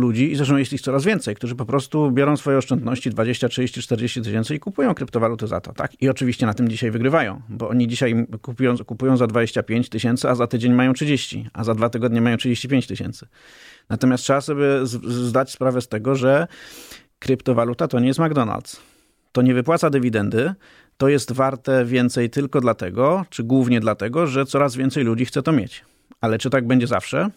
[0.00, 3.82] ludzi, i zresztą jest ich coraz więcej, którzy po prostu biorą swoje oszczędności 20, 30,
[3.82, 6.02] 40 tysięcy i kupują kryptowaluty za to, tak?
[6.02, 10.34] I oczywiście na tym dzisiaj wygrywają, bo oni dzisiaj kupują, kupują za 25 tysięcy, a
[10.34, 13.26] za tydzień mają 30, a za dwa tygodnie mają 35 tysięcy.
[13.88, 14.66] Natomiast trzeba sobie
[15.06, 16.46] zdać sprawę z tego, że
[17.18, 18.76] kryptowaluta to nie jest McDonald's.
[19.32, 20.54] To nie wypłaca dywidendy,
[20.96, 25.52] to jest warte więcej tylko dlatego, czy głównie dlatego, że coraz więcej ludzi chce to
[25.52, 25.84] mieć.
[26.20, 27.30] Ale czy tak będzie zawsze?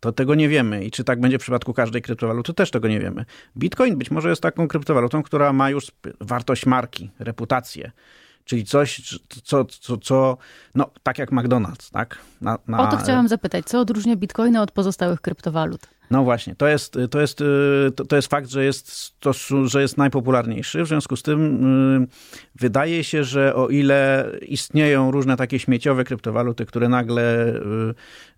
[0.00, 0.84] To tego nie wiemy.
[0.84, 3.24] I czy tak będzie w przypadku każdej kryptowaluty, też tego nie wiemy.
[3.56, 7.92] Bitcoin być może jest taką kryptowalutą, która ma już wartość marki, reputację.
[8.44, 10.36] Czyli coś, co, co, co
[10.74, 12.18] no, tak jak McDonald's, tak?
[12.40, 12.88] Na, na...
[12.88, 13.64] O to chciałam zapytać.
[13.64, 15.80] Co odróżnia bitcoina od pozostałych kryptowalut?
[16.10, 17.38] No właśnie, to jest, to jest,
[17.96, 19.32] to, to jest fakt, że jest, to,
[19.64, 20.82] że jest najpopularniejszy.
[20.82, 21.62] W związku z tym
[22.00, 22.06] yy,
[22.54, 27.54] wydaje się, że o ile istnieją różne takie śmieciowe kryptowaluty, które nagle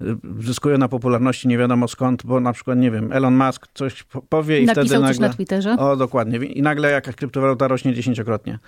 [0.01, 4.03] yy, zyskują na popularności nie wiadomo skąd, bo na przykład, nie wiem, Elon Musk coś
[4.03, 5.15] powie i Napisał wtedy nagle...
[5.15, 5.77] coś na Twitterze?
[5.79, 6.39] O, dokładnie.
[6.39, 8.59] I nagle jakaś kryptowaluta rośnie dziesięciokrotnie.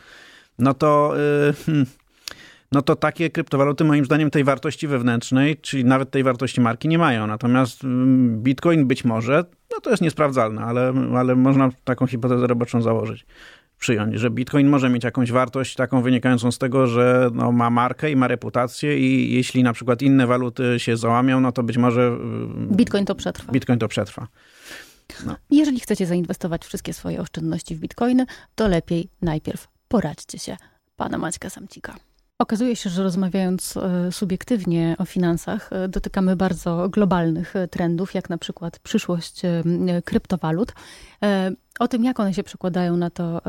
[0.58, 1.14] No to...
[1.46, 1.86] Yy, hmm
[2.72, 6.98] no to takie kryptowaluty moim zdaniem tej wartości wewnętrznej, czyli nawet tej wartości marki nie
[6.98, 7.26] mają.
[7.26, 12.82] Natomiast mm, Bitcoin być może, no to jest niesprawdzalne, ale, ale można taką hipotezę roboczą
[12.82, 13.26] założyć
[13.78, 18.10] przyjąć, że Bitcoin może mieć jakąś wartość taką wynikającą z tego, że no, ma markę
[18.10, 22.06] i ma reputację i jeśli na przykład inne waluty się załamią, no to być może...
[22.06, 23.52] Mm, Bitcoin to przetrwa.
[23.52, 24.28] Bitcoin to przetrwa.
[25.26, 25.36] No.
[25.50, 30.56] Jeżeli chcecie zainwestować wszystkie swoje oszczędności w Bitcoiny, to lepiej najpierw poradźcie się
[30.96, 31.94] pana Maćka Samcika.
[32.38, 38.30] Okazuje się, że rozmawiając e, subiektywnie o finansach, e, dotykamy bardzo globalnych e, trendów, jak
[38.30, 39.42] na przykład przyszłość
[40.04, 40.72] kryptowalut.
[41.78, 43.40] O tym, jak one się przekładają na to,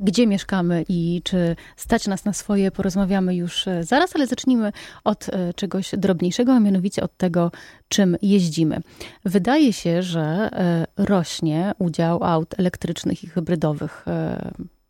[0.00, 4.72] gdzie mieszkamy i czy stać nas na swoje, porozmawiamy już zaraz, ale zacznijmy
[5.04, 7.50] od czegoś drobniejszego, a mianowicie od tego,
[7.88, 8.80] czym jeździmy.
[9.24, 10.50] Wydaje się, że
[10.96, 14.04] rośnie udział aut elektrycznych i hybrydowych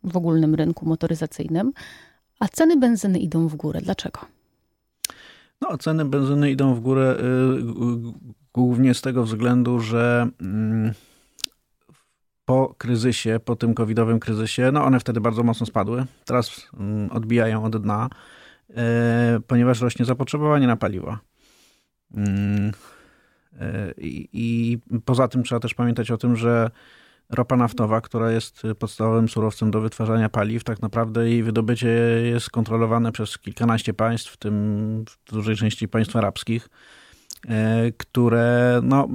[0.07, 1.73] w ogólnym rynku motoryzacyjnym
[2.39, 3.81] a ceny benzyny idą w górę.
[3.83, 4.19] Dlaczego?
[5.61, 7.23] No, ceny benzyny idą w górę y,
[8.53, 10.93] głównie z tego względu, że mm,
[12.45, 16.05] po kryzysie, po tym covidowym kryzysie, no one wtedy bardzo mocno spadły.
[16.25, 18.09] Teraz mm, odbijają od dna,
[18.69, 18.75] y,
[19.47, 21.19] ponieważ rośnie zapotrzebowanie na paliwa.
[22.13, 22.71] Mm,
[23.53, 23.93] y,
[24.33, 26.71] I poza tym trzeba też pamiętać o tym, że
[27.29, 31.87] ropa naftowa, która jest podstawowym surowcem do wytwarzania paliw, tak naprawdę jej wydobycie
[32.23, 36.69] jest kontrolowane przez kilkanaście państw, w tym w dużej części państw arabskich,
[37.47, 39.07] e, które no,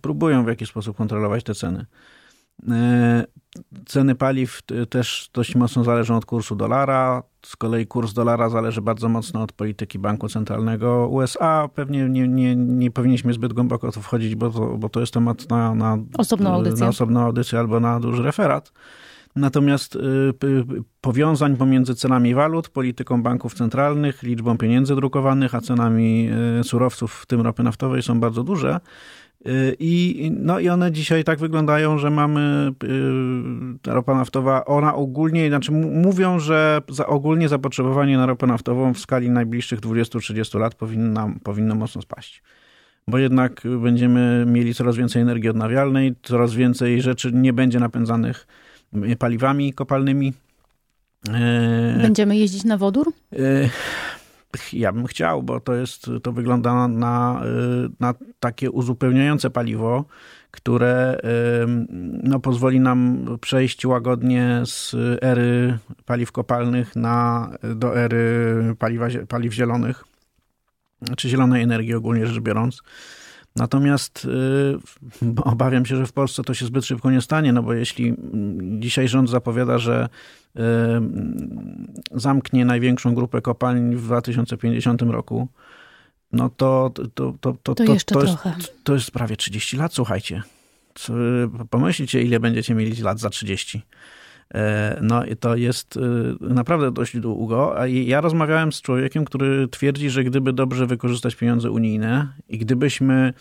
[0.00, 1.86] próbują w jakiś sposób kontrolować te ceny.
[3.86, 7.22] Ceny paliw też dość mocno zależą od kursu dolara.
[7.46, 11.68] Z kolei kurs dolara zależy bardzo mocno od polityki Banku Centralnego USA.
[11.74, 15.50] Pewnie nie, nie, nie powinniśmy zbyt głęboko to wchodzić, bo to, bo to jest temat
[15.50, 16.84] na, na, osobną audycję.
[16.84, 18.72] na osobną audycję albo na duży referat.
[19.36, 20.00] Natomiast y,
[21.00, 26.30] powiązań pomiędzy cenami walut, polityką banków centralnych, liczbą pieniędzy drukowanych, a cenami
[26.62, 28.80] surowców, w tym ropy naftowej, są bardzo duże.
[29.46, 32.72] Y, I, no i one dzisiaj tak wyglądają, że mamy
[33.86, 39.30] ropa naftowa, ona ogólnie, znaczy mówią, że za, ogólnie zapotrzebowanie na ropę naftową w skali
[39.30, 42.42] najbliższych 20-30 lat powinno, powinno mocno spaść.
[43.08, 48.46] Bo jednak będziemy mieli coraz więcej energii odnawialnej, coraz więcej rzeczy nie będzie napędzanych
[49.18, 50.32] paliwami kopalnymi.
[51.28, 53.12] E, Będziemy jeździć na wodór?
[54.72, 57.42] Ja bym chciał, bo to jest, to wygląda na,
[58.00, 60.04] na takie uzupełniające paliwo,
[60.50, 61.20] które
[62.22, 70.04] no, pozwoli nam przejść łagodnie z ery paliw kopalnych na, do ery paliwa, paliw zielonych,
[71.16, 72.82] czy zielonej energii ogólnie rzecz biorąc.
[73.58, 74.24] Natomiast
[75.22, 78.14] y, obawiam się, że w Polsce to się zbyt szybko nie stanie, no bo jeśli
[78.78, 80.08] dzisiaj rząd zapowiada, że
[80.56, 80.60] y,
[82.14, 85.48] zamknie największą grupę kopalń w 2050 roku,
[86.32, 88.54] no to to, to, to, to, to, jeszcze to, trochę.
[88.56, 90.42] Jest, to jest prawie 30 lat, słuchajcie.
[91.70, 93.82] Pomyślcie, ile będziecie mieli lat za 30.
[94.54, 96.00] E, no i to jest y,
[96.40, 97.80] naprawdę dość długo.
[97.80, 103.32] A ja rozmawiałem z człowiekiem, który twierdzi, że gdyby dobrze wykorzystać pieniądze unijne i gdybyśmy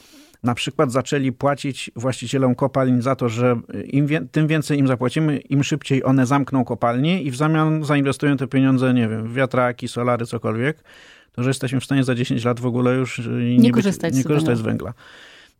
[0.44, 5.38] na przykład zaczęli płacić właścicielom kopalń za to, że im wie, tym więcej im zapłacimy,
[5.38, 9.88] im szybciej one zamkną kopalnie i w zamian zainwestują te pieniądze, nie wiem, w wiatraki,
[9.88, 10.84] solary, cokolwiek,
[11.32, 14.18] to że jesteśmy w stanie za 10 lat w ogóle już nie, nie korzystać, być,
[14.18, 14.94] nie korzystać z węgla.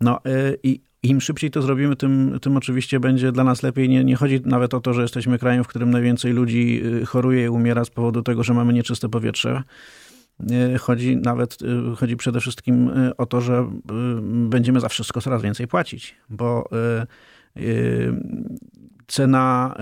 [0.02, 0.20] No
[0.64, 3.90] i im szybciej to zrobimy, tym, tym oczywiście będzie dla nas lepiej.
[3.90, 7.46] Nie, nie chodzi nawet o to, że jesteśmy krajem, w którym najwięcej ludzi y, choruje
[7.46, 9.64] i umiera z powodu tego, że mamy nieczyste powietrze.
[10.76, 11.58] Y, chodzi nawet,
[11.98, 13.70] chodzi przede wszystkim o to, że
[14.50, 16.70] będziemy za wszystko coraz więcej płacić, bo
[19.08, 19.76] cena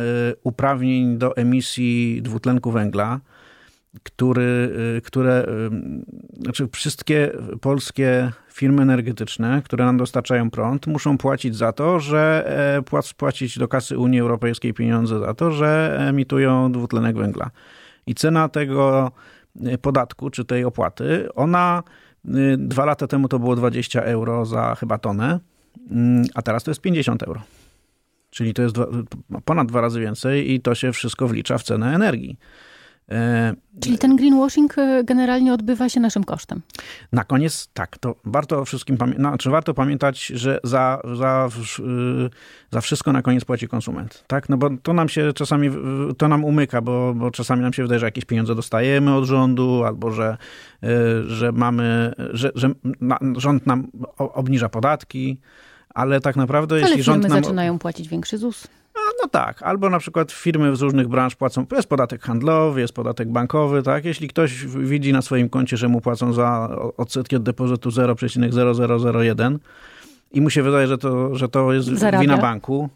[0.44, 3.20] uprawnień do emisji dwutlenku węgla
[4.04, 5.46] który, y, które,
[6.38, 7.32] y, znaczy wszystkie
[7.62, 12.44] polskie firmy energetyczne, które nam dostarczają prąd, muszą płacić za to, że
[12.78, 17.50] e, płacić do kasy Unii Europejskiej pieniądze za to, że emitują dwutlenek węgla.
[18.08, 19.12] I cena tego
[19.74, 21.84] y, podatku, czy tej opłaty, ona
[22.58, 25.40] dwa lata temu to było 20 euro za chyba tonę,
[25.92, 27.42] mm, a teraz to jest 50 euro.
[28.30, 28.88] Czyli to jest dwa,
[29.46, 32.38] ponad dwa razy więcej i to się wszystko wlicza w cenę energii.
[33.12, 36.62] E, Czyli ten greenwashing e, generalnie odbywa się naszym kosztem.
[37.12, 42.30] Na koniec tak, to warto wszystkim pamiętać, znaczy warto pamiętać, że za, za, y,
[42.72, 44.24] za wszystko na koniec płaci konsument.
[44.28, 44.50] Tak?
[44.50, 45.70] No bo to nam się czasami,
[46.18, 49.84] to nam umyka, bo, bo czasami nam się wydaje, że jakieś pieniądze dostajemy od rządu,
[49.84, 50.38] albo że,
[50.84, 50.88] y,
[51.30, 52.70] że mamy, że, że
[53.38, 53.88] rząd nam
[54.18, 55.40] obniża podatki,
[55.90, 57.44] ale tak naprawdę ale jeśli rząd nam...
[57.44, 58.68] zaczynają płacić większy ZUS.
[59.24, 63.28] No tak, albo na przykład firmy z różnych branż płacą, jest podatek handlowy, jest podatek
[63.30, 64.06] bankowy, tak?
[64.06, 69.58] Jeśli ktoś widzi na swoim koncie, że mu płacą za odsetki od depozytu 0,0001
[70.32, 72.22] i mu się wydaje, że to, że to jest Zarabia.
[72.22, 72.90] wina banku,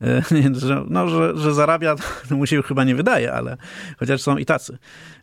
[0.52, 1.96] że, no, że, że zarabia,
[2.28, 3.56] to mu się chyba nie wydaje, ale
[3.98, 4.78] chociaż są i tacy.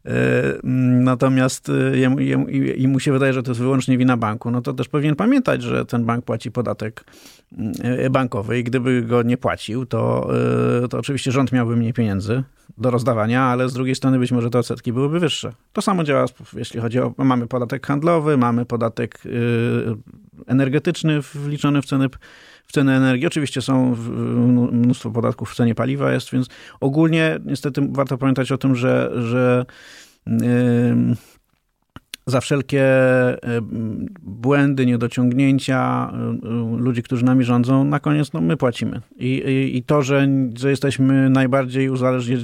[0.06, 0.12] E,
[1.04, 4.62] natomiast e, jemu, jemu, i mu się wydaje, że to jest wyłącznie wina banku, no
[4.62, 7.04] to też powinien pamiętać, że ten bank płaci podatek
[7.84, 10.30] e, bankowy i gdyby go nie płacił, to,
[10.90, 12.44] to oczywiście rząd miałby mniej pieniędzy
[12.78, 15.54] do rozdawania, ale z drugiej strony być może te odsetki byłyby wyższe.
[15.74, 19.22] To samo działa, jeśli chodzi o, mamy podatek handlowy, mamy podatek
[20.48, 22.10] energetyczny wliczony w ceny
[22.68, 23.28] w cenę energii.
[23.28, 23.96] Oczywiście są
[24.72, 26.48] mnóstwo podatków w cenie paliwa jest, więc
[26.80, 29.66] ogólnie niestety warto pamiętać o tym, że, że
[32.28, 32.86] za wszelkie
[34.22, 36.12] błędy, niedociągnięcia
[36.78, 39.02] ludzi, którzy nami rządzą, na koniec no, my płacimy.
[39.18, 41.90] I, i, i to, że, że jesteśmy najbardziej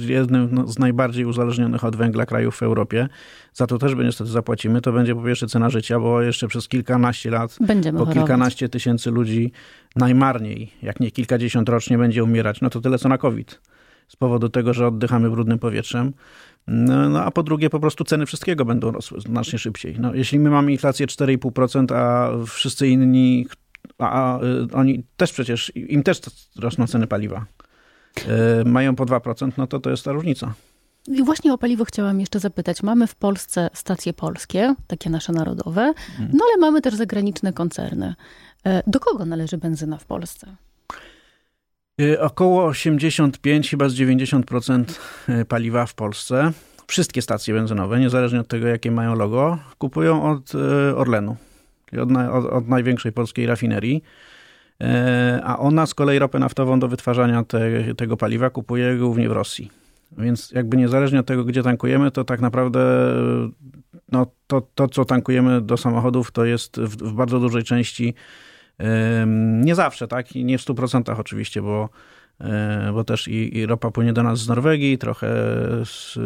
[0.08, 3.08] jednym z najbardziej uzależnionych od węgla krajów w Europie,
[3.52, 4.80] za to też niestety zapłacimy.
[4.80, 9.10] To będzie po pierwsze cena życia, bo jeszcze przez kilkanaście lat Będziemy po kilkanaście tysięcy
[9.10, 9.52] ludzi
[9.96, 12.60] najmarniej, jak nie kilkadziesiąt rocznie będzie umierać.
[12.60, 13.60] No to tyle co na COVID.
[14.08, 16.12] Z powodu tego, że oddychamy brudnym powietrzem.
[16.66, 19.96] No, no, a po drugie, po prostu ceny wszystkiego będą rosły znacznie szybciej.
[20.00, 23.46] No, jeśli my mamy inflację 4,5%, a wszyscy inni,
[23.98, 24.40] a, a,
[24.72, 26.20] oni też przecież, im też
[26.58, 27.44] rosną ceny paliwa,
[28.62, 30.54] y, mają po 2%, no to to jest ta różnica.
[31.08, 32.82] I właśnie o paliwo chciałam jeszcze zapytać.
[32.82, 36.30] Mamy w Polsce stacje polskie, takie nasze narodowe, mhm.
[36.32, 38.14] no ale mamy też zagraniczne koncerny.
[38.64, 40.56] E, do kogo należy benzyna w Polsce?
[42.00, 44.84] Y, około 85, chyba z 90%
[45.28, 46.52] y, paliwa w Polsce,
[46.86, 51.36] wszystkie stacje benzynowe, niezależnie od tego, jakie mają logo, kupują od y, Orlenu,
[51.90, 54.02] czyli od, od, od największej polskiej rafinerii.
[55.44, 59.70] A ona z kolei ropę naftową do wytwarzania te, tego paliwa kupuje głównie w Rosji.
[60.18, 62.80] Więc jakby niezależnie od tego, gdzie tankujemy, to tak naprawdę
[64.12, 68.14] no, to, to co tankujemy do samochodów, to jest w, w bardzo dużej części
[69.60, 70.36] nie zawsze, tak?
[70.36, 71.88] I nie w 100% oczywiście, bo,
[72.40, 75.28] e, bo też i, i ropa płynie do nas z Norwegii, trochę
[75.84, 76.18] z,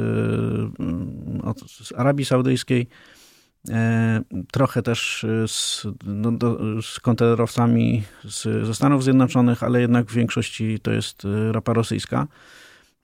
[1.44, 2.88] od, z Arabii Saudyjskiej,
[3.70, 4.20] e,
[4.52, 10.78] trochę też z, no, do, z kontenerowcami z, ze Stanów Zjednoczonych, ale jednak w większości
[10.82, 12.26] to jest e, ropa rosyjska.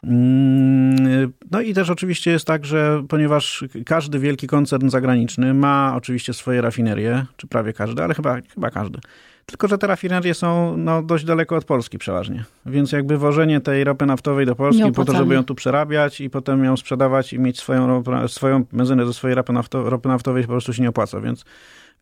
[0.07, 6.35] Mm, no i też oczywiście jest tak, że ponieważ każdy wielki koncern zagraniczny ma oczywiście
[6.35, 8.99] swoje rafinerie, czy prawie każdy, ale chyba, chyba każdy,
[9.47, 12.45] tylko, że te rafinerie są no, dość daleko od Polski przeważnie.
[12.67, 16.31] Więc jakby wożenie tej ropy naftowej do Polski po to, żeby ją tu przerabiać i
[16.31, 20.49] potem ją sprzedawać i mieć swoją, swoją benzynę do swojej ropy, nafto, ropy naftowej po
[20.49, 21.21] prostu się nie opłaca.
[21.21, 21.45] Więc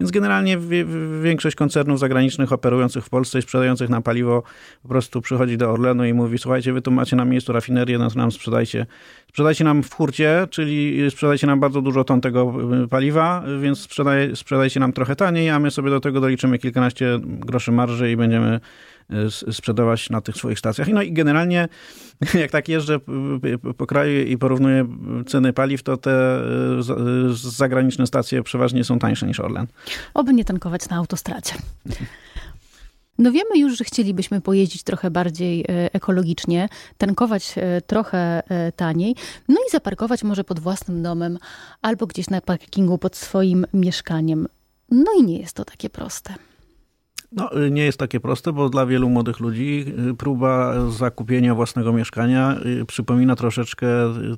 [0.03, 0.59] więc generalnie
[1.23, 4.43] większość koncernów zagranicznych operujących w Polsce i sprzedających nam paliwo
[4.83, 8.09] po prostu przychodzi do Orlenu i mówi, słuchajcie, wy tu macie na miejscu rafinerię, no
[8.17, 8.87] nam sprzedajcie.
[9.29, 14.37] Sprzedajcie nam w hurcie, czyli sprzedajcie nam bardzo dużo ton tego y, paliwa, więc sprzedaj,
[14.37, 18.61] sprzedajcie nam trochę taniej, a my sobie do tego doliczymy kilkanaście groszy marży i będziemy
[19.53, 20.89] sprzedawać na tych swoich stacjach.
[20.89, 21.69] No i generalnie,
[22.35, 23.01] jak tak jeżdżę
[23.77, 24.87] po kraju i porównuję
[25.27, 26.43] ceny paliw, to te
[27.33, 29.67] zagraniczne stacje przeważnie są tańsze niż Orlen.
[30.15, 31.53] Oby nie tankować na autostradzie.
[33.19, 39.15] No wiemy już, że chcielibyśmy pojeździć trochę bardziej e, ekologicznie, tankować e, trochę e, taniej,
[39.49, 41.39] no i zaparkować może pod własnym domem
[41.83, 44.49] albo gdzieś na parkingu pod swoim mieszkaniem.
[44.91, 46.35] No i nie jest to takie proste.
[47.37, 52.57] No, nie jest takie proste, bo dla wielu młodych ludzi y, próba zakupienia własnego mieszkania
[52.81, 54.37] y, przypomina troszeczkę y,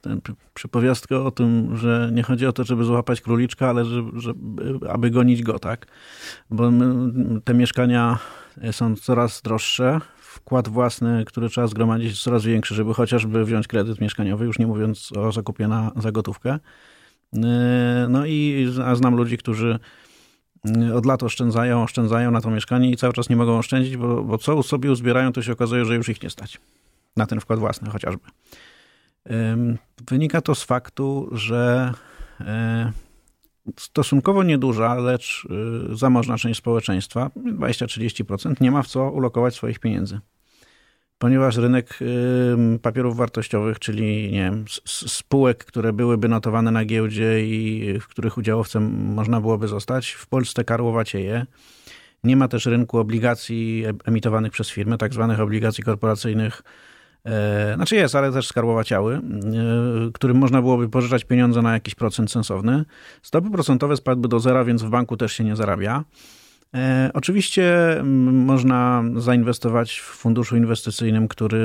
[0.00, 0.20] tę
[0.54, 5.10] przypowiastkę o tym, że nie chodzi o to, żeby złapać króliczka, ale żeby, żeby, aby
[5.10, 5.86] gonić go, tak?
[6.50, 6.70] Bo
[7.44, 8.18] te mieszkania
[8.72, 14.00] są coraz droższe, wkład własny, który trzeba zgromadzić jest coraz większy, żeby chociażby wziąć kredyt
[14.00, 16.58] mieszkaniowy, już nie mówiąc o zakupie na, za gotówkę.
[18.08, 20.09] No i a znam ludzi, którzy Y,
[20.94, 24.38] od lat oszczędzają, oszczędzają na to mieszkanie i cały czas nie mogą oszczędzić, bo, bo
[24.38, 26.60] co sobie uzbierają, to się okazuje, że już ich nie stać.
[27.16, 28.22] Na ten wkład własny chociażby.
[30.08, 31.92] Wynika to z faktu, że
[32.40, 32.92] e,
[33.76, 35.46] stosunkowo nieduża, lecz
[35.90, 40.20] y, zamożna część społeczeństwa, 20-30%, nie ma w co ulokować swoich pieniędzy
[41.20, 41.98] ponieważ rynek
[42.82, 49.12] papierów wartościowych, czyli nie wiem, spółek, które byłyby notowane na giełdzie i w których udziałowcem
[49.14, 51.46] można byłoby zostać, w Polsce karłowacieje.
[52.24, 56.62] Nie ma też rynku obligacji emitowanych przez firmy, tak zwanych obligacji korporacyjnych.
[57.24, 59.20] E, znaczy jest, ale też skarbowaciały, e,
[60.12, 62.84] którym można byłoby pożyczać pieniądze na jakiś procent sensowny.
[63.22, 66.04] Stopy procentowe spadły do zera, więc w banku też się nie zarabia.
[66.74, 67.96] E, oczywiście
[68.32, 71.58] można zainwestować w funduszu inwestycyjnym, który,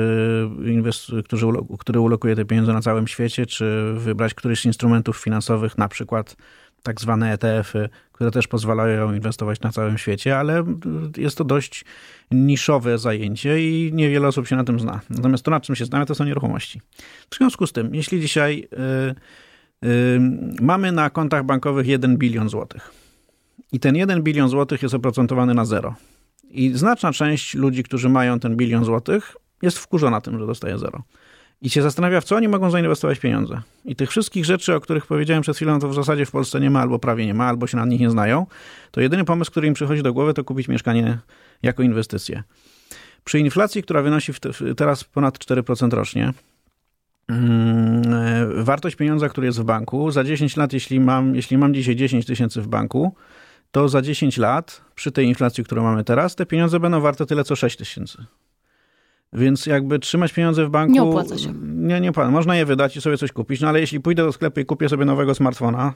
[1.24, 1.42] który,
[1.78, 6.36] który ulokuje te pieniądze na całym świecie, czy wybrać któryś z instrumentów finansowych, na przykład
[6.82, 10.64] tak zwane ETF-y, które też pozwalają inwestować na całym świecie, ale
[11.16, 11.84] jest to dość
[12.30, 15.00] niszowe zajęcie i niewiele osób się na tym zna.
[15.10, 16.80] Natomiast to, na czym się znamy, to są nieruchomości.
[17.30, 18.68] W związku z tym, jeśli dzisiaj
[19.82, 20.20] yy, yy,
[20.60, 23.05] mamy na kontach bankowych 1 bilion złotych,
[23.76, 25.94] i ten 1 bilion złotych jest oprocentowany na zero.
[26.50, 31.02] I znaczna część ludzi, którzy mają ten bilion złotych, jest wkurzona tym, że dostaje zero.
[31.62, 33.60] I się zastanawia, w co oni mogą zainwestować pieniądze.
[33.84, 36.70] I tych wszystkich rzeczy, o których powiedziałem przed chwilą, to w zasadzie w Polsce nie
[36.70, 38.46] ma, albo prawie nie ma, albo się na nich nie znają.
[38.90, 41.18] To jedyny pomysł, który im przychodzi do głowy, to kupić mieszkanie
[41.62, 42.42] jako inwestycję.
[43.24, 44.32] Przy inflacji, która wynosi
[44.76, 46.32] teraz ponad 4% rocznie,
[47.28, 48.02] mm,
[48.58, 51.96] e, wartość pieniądza, który jest w banku, za 10 lat, jeśli mam, jeśli mam dzisiaj
[51.96, 53.14] 10 tysięcy w banku,
[53.76, 57.44] to za 10 lat, przy tej inflacji, którą mamy teraz, te pieniądze będą warte tyle
[57.44, 58.24] co 6 tysięcy.
[59.32, 60.92] Więc jakby trzymać pieniądze w banku.
[60.92, 61.52] Nie opłaca się.
[61.62, 62.30] Nie, nie opłaca.
[62.30, 64.88] Można je wydać i sobie coś kupić, no ale jeśli pójdę do sklepu i kupię
[64.88, 65.92] sobie nowego smartfona,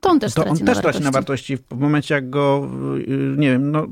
[0.00, 1.56] to on też to traci, on na, też traci na wartości.
[1.56, 2.70] W momencie jak go,
[3.36, 3.86] nie wiem, no,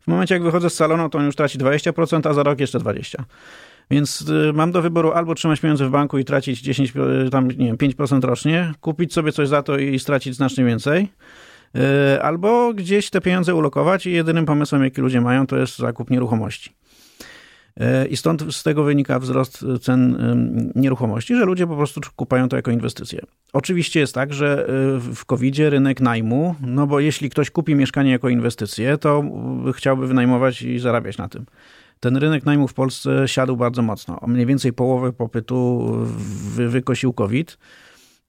[0.00, 2.78] w momencie jak wychodzę z salonu, to on już traci 20%, a za rok jeszcze
[2.78, 3.16] 20%.
[3.90, 6.92] Więc y, mam do wyboru albo trzymać pieniądze w banku i tracić 10,
[7.30, 11.08] tam, nie wiem, 5% rocznie, kupić sobie coś za to i stracić znacznie więcej,
[12.22, 16.72] albo gdzieś te pieniądze ulokować i jedynym pomysłem, jaki ludzie mają, to jest zakup nieruchomości.
[17.80, 20.18] E, I stąd z tego wynika wzrost cen
[20.74, 23.20] nieruchomości, że ludzie po prostu kupają to jako inwestycje.
[23.52, 24.66] Oczywiście jest tak, że e,
[25.14, 29.24] w covid rynek najmu, no bo jeśli ktoś kupi mieszkanie jako inwestycję, to
[29.74, 31.46] chciałby wynajmować i zarabiać na tym.
[32.00, 34.20] ten rynek najmu w Polsce siadł bardzo mocno.
[34.26, 35.90] Mniej więcej połowę popytu
[36.56, 37.58] wykosił COVID.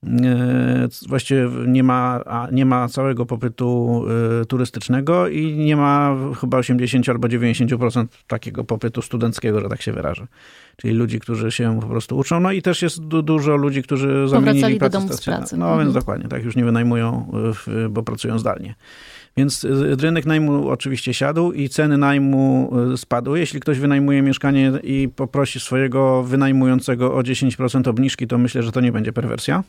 [0.06, 4.04] E, właściwie nie ma, nie ma całego popytu
[4.42, 9.94] e, turystycznego i nie ma chyba 80 albo 90% takiego popytu studenckiego, że tak się
[9.94, 10.28] wyrażę.
[10.76, 12.40] Czyli ludzi, którzy się po prostu uczą.
[12.40, 15.58] No i też jest dużo ludzi, którzy zamienili pracę do pracy.
[15.58, 15.80] No mhm.
[15.84, 17.32] więc dokładnie, tak już nie wynajmują,
[17.90, 18.76] bo pracują zdalnie.
[19.38, 23.40] Więc y, rynek najmu oczywiście siadł i ceny najmu y, spadły.
[23.40, 28.82] Jeśli ktoś wynajmuje mieszkanie i poprosi swojego wynajmującego o 10% obniżki, to myślę, że to
[28.82, 29.64] nie będzie perwersja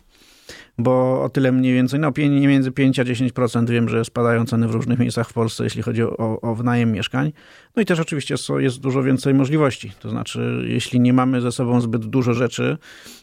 [0.78, 4.70] bo o tyle mniej więcej, no między 5 a 10% wiem, że spadają ceny w
[4.70, 7.32] różnych miejscach w Polsce, jeśli chodzi o, o wynajem mieszkań.
[7.76, 9.92] No i też oczywiście jest dużo więcej możliwości.
[10.00, 12.78] To znaczy, jeśli nie mamy ze sobą zbyt dużo rzeczy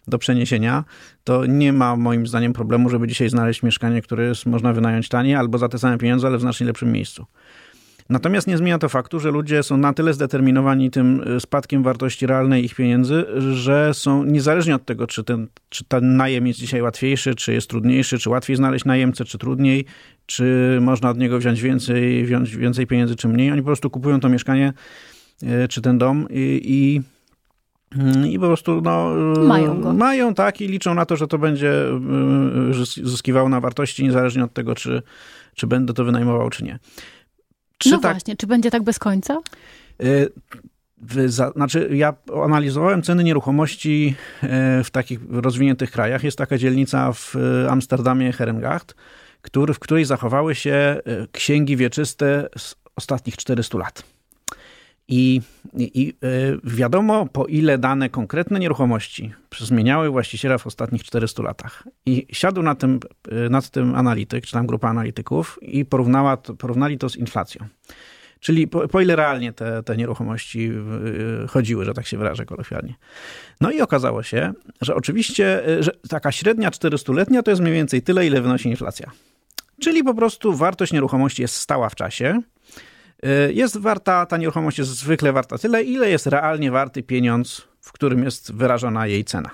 [0.07, 0.83] do przeniesienia,
[1.23, 5.35] to nie ma moim zdaniem problemu, żeby dzisiaj znaleźć mieszkanie, które jest, można wynająć taniej
[5.35, 7.25] albo za te same pieniądze, ale w znacznie lepszym miejscu.
[8.09, 12.27] Natomiast nie zmienia to faktu, że ludzie są na tyle zdeterminowani tym y, spadkiem wartości
[12.27, 16.81] realnej ich pieniędzy, że są niezależnie od tego, czy ten, czy ten najem jest dzisiaj
[16.81, 19.85] łatwiejszy, czy jest trudniejszy, czy łatwiej znaleźć najemcę, czy trudniej,
[20.25, 23.51] czy można od niego wziąć więcej, wziąć więcej pieniędzy, czy mniej.
[23.51, 24.73] Oni po prostu kupują to mieszkanie,
[25.43, 27.01] y, czy ten dom i, i
[28.29, 29.93] i po prostu no, y, mają go.
[29.93, 31.71] Mają, tak, i liczą na to, że to będzie
[33.03, 35.01] zyskiwało na wartości, niezależnie od tego, czy,
[35.55, 36.79] czy będę to wynajmował, czy nie.
[37.77, 39.41] Czy no tak, właśnie, czy będzie tak bez końca?
[40.03, 40.31] Y,
[41.25, 42.13] za, znaczy, ja
[42.43, 46.23] analizowałem ceny nieruchomości y, w takich rozwiniętych krajach.
[46.23, 48.95] Jest taka dzielnica w y, Amsterdamie, Herengacht,
[49.41, 51.01] który, w której zachowały się
[51.31, 54.14] księgi wieczyste z ostatnich 400 lat.
[55.07, 55.41] I,
[55.77, 56.13] I,
[56.63, 61.83] wiadomo, po ile dane konkretne nieruchomości zmieniały właściciela w ostatnich 400 latach.
[62.05, 62.99] I siadł nad tym,
[63.49, 67.67] nad tym analityk, czy tam grupa analityków i porównała, porównali to z inflacją.
[68.39, 70.71] Czyli po, po, ile realnie te, te nieruchomości
[71.49, 72.93] chodziły, że tak się wyrażę kolokwialnie.
[73.61, 78.27] No i okazało się, że oczywiście że taka średnia 400-letnia to jest mniej więcej tyle,
[78.27, 79.11] ile wynosi inflacja.
[79.79, 82.41] Czyli po prostu wartość nieruchomości jest stała w czasie,
[83.53, 88.23] jest warta, ta nieruchomość jest zwykle warta tyle, ile jest realnie warty pieniądz, w którym
[88.23, 89.49] jest wyrażona jej cena.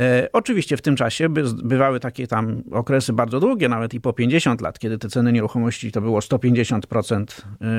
[0.00, 1.28] Y, oczywiście w tym czasie
[1.64, 5.92] bywały takie tam okresy bardzo długie, nawet i po 50 lat, kiedy te ceny nieruchomości
[5.92, 7.24] to było 150%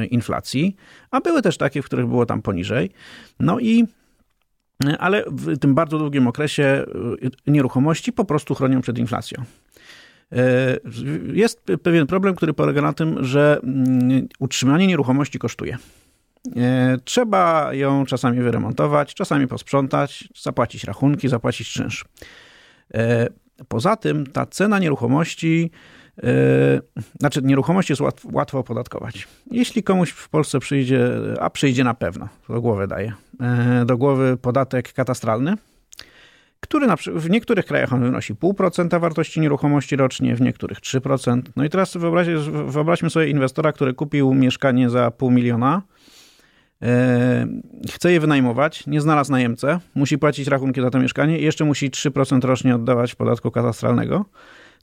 [0.03, 0.75] y, inflacji,
[1.11, 2.91] a były też takie, w których było tam poniżej.
[3.39, 3.85] No i
[4.99, 6.85] ale w tym bardzo długim okresie
[7.47, 9.43] nieruchomości po prostu chronią przed inflacją.
[10.31, 10.77] E,
[11.33, 15.77] jest pewien problem, który polega na tym, że mm, utrzymanie nieruchomości kosztuje.
[16.55, 22.05] E, trzeba ją czasami wyremontować, czasami posprzątać, zapłacić rachunki, zapłacić czynsz.
[22.93, 23.27] E,
[23.67, 25.71] poza tym ta cena nieruchomości,
[27.19, 28.01] znaczy nieruchomość jest
[28.31, 29.27] łatwo opodatkować.
[29.51, 31.09] Jeśli komuś w Polsce przyjdzie,
[31.39, 33.13] a przyjdzie na pewno, do głowy daje,
[33.85, 35.55] do głowy podatek katastralny,
[36.67, 41.41] który na w niektórych krajach on wynosi 0,5% wartości nieruchomości rocznie, w niektórych 3%.
[41.55, 41.97] No i teraz
[42.67, 45.81] wyobraźmy sobie inwestora, który kupił mieszkanie za pół miliona,
[46.81, 47.47] e,
[47.91, 51.91] chce je wynajmować, nie znalazł najemcę, musi płacić rachunki za to mieszkanie i jeszcze musi
[51.91, 54.25] 3% rocznie oddawać podatku katastralnego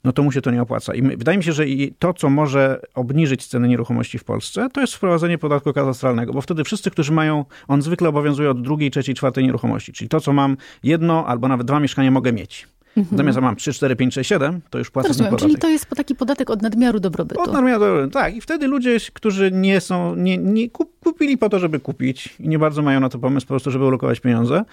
[0.03, 0.95] no to mu się to nie opłaca.
[0.95, 1.65] I wydaje mi się, że
[1.99, 6.63] to, co może obniżyć ceny nieruchomości w Polsce, to jest wprowadzenie podatku katastralnego, bo wtedy
[6.63, 10.57] wszyscy, którzy mają, on zwykle obowiązuje od drugiej, trzeciej, czwartej nieruchomości, czyli to, co mam
[10.83, 12.67] jedno albo nawet dwa mieszkania mogę mieć.
[12.97, 13.07] Mhm.
[13.11, 15.49] Natomiast jak mam 3, 4, 5, 6, 7, to już płacę Rozumiem, podatek.
[15.49, 17.41] Czyli to jest taki podatek od nadmiaru dobrobytu.
[17.41, 18.35] Od nadmiaru dobrobytu, tak.
[18.35, 20.69] I wtedy ludzie, którzy nie są, nie, nie
[21.03, 23.85] kupili po to, żeby kupić i nie bardzo mają na to pomysł po prostu, żeby
[23.85, 24.65] ulokować pieniądze,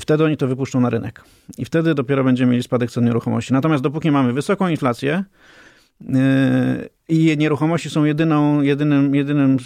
[0.00, 1.24] wtedy oni to wypuszczą na rynek.
[1.58, 3.52] I wtedy dopiero będziemy mieli spadek cen nieruchomości.
[3.52, 5.24] Natomiast dopóki mamy wysoką inflację
[6.00, 6.16] yy,
[7.08, 9.56] i nieruchomości są jedyną, jedynym, jedynym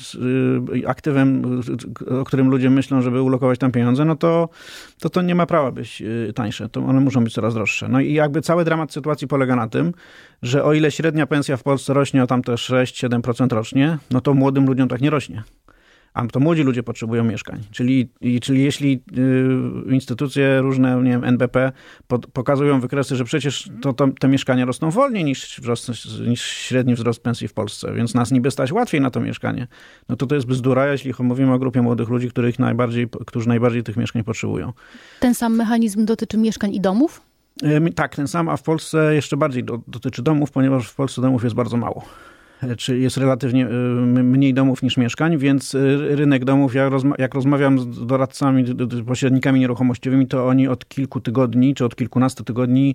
[0.72, 1.60] yy, aktywem,
[2.20, 4.48] o którym ludzie myślą, żeby ulokować tam pieniądze, no to
[5.00, 6.68] to, to nie ma prawa być yy, tańsze.
[6.68, 7.88] To one muszą być coraz droższe.
[7.88, 9.92] No i jakby cały dramat sytuacji polega na tym,
[10.42, 14.34] że o ile średnia pensja w Polsce rośnie o tam te 6-7% rocznie, no to
[14.34, 15.42] młodym ludziom tak nie rośnie
[16.18, 17.60] a to młodzi ludzie potrzebują mieszkań.
[17.70, 19.02] Czyli, i, czyli jeśli
[19.88, 21.72] y, instytucje różne, nie wiem, NBP
[22.06, 25.90] pod, pokazują wykresy, że przecież to, to, te mieszkania rosną wolniej niż, wzrost,
[26.28, 29.66] niż średni wzrost pensji w Polsce, więc nas niby stać łatwiej na to mieszkanie,
[30.08, 33.82] no to to jest bzdura, jeśli mówimy o grupie młodych ludzi, których najbardziej, którzy najbardziej
[33.82, 34.72] tych mieszkań potrzebują.
[35.20, 37.20] Ten sam mechanizm dotyczy mieszkań i domów?
[37.94, 41.44] Tak, ten sam, a w Polsce jeszcze bardziej do, dotyczy domów, ponieważ w Polsce domów
[41.44, 42.04] jest bardzo mało
[42.78, 43.70] czy jest relatywnie y,
[44.22, 48.64] mniej domów niż mieszkań, więc y, rynek domów, rozma jak rozmawiam z doradcami,
[49.06, 52.94] pośrednikami nieruchomościowymi, to oni od kilku tygodni, czy od kilkunastu tygodni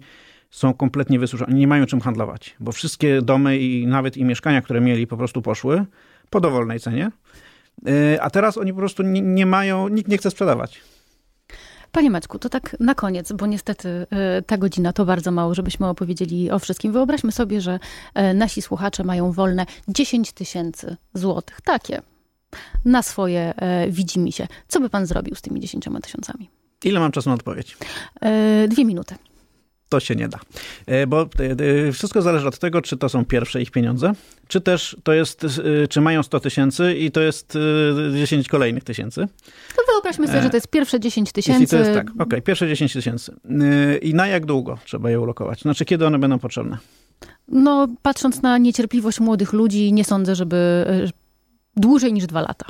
[0.49, 4.81] są kompletnie wysuszeni, nie mają czym handlować, bo wszystkie domy i nawet i mieszkania, które
[4.81, 5.85] mieli, po prostu poszły
[6.29, 7.11] po dowolnej cenie.
[8.21, 10.81] A teraz oni po prostu nie, nie mają, nikt nie chce sprzedawać.
[11.93, 14.07] Panie Maćku, to tak na koniec, bo niestety
[14.47, 16.91] ta godzina to bardzo mało, żebyśmy opowiedzieli o wszystkim.
[16.91, 17.79] Wyobraźmy sobie, że
[18.33, 21.61] nasi słuchacze mają wolne 10 tysięcy złotych.
[21.61, 22.01] Takie.
[22.85, 23.53] Na swoje
[23.89, 24.47] widzimisię.
[24.67, 26.49] Co by pan zrobił z tymi 10 tysiącami?
[26.83, 27.77] Ile mam czasu na odpowiedź?
[28.67, 29.15] Dwie minuty
[29.93, 30.39] to się nie da.
[30.85, 31.27] E, bo e,
[31.87, 34.13] e, wszystko zależy od tego, czy to są pierwsze ich pieniądze,
[34.47, 35.45] czy też to jest,
[35.89, 37.57] czy mają 100 tysięcy i to jest
[38.15, 39.27] 10 kolejnych tysięcy.
[39.75, 41.61] To wyobraźmy sobie, że to jest pierwsze 10 tysięcy.
[41.61, 43.35] Jeśli to jest tak, okej, okay, pierwsze 10 tysięcy.
[44.01, 45.61] I na jak długo trzeba je ulokować?
[45.61, 46.77] Znaczy, kiedy one będą potrzebne?
[47.47, 50.85] No, patrząc na niecierpliwość młodych ludzi, nie sądzę, żeby
[51.75, 52.65] dłużej niż dwa lata.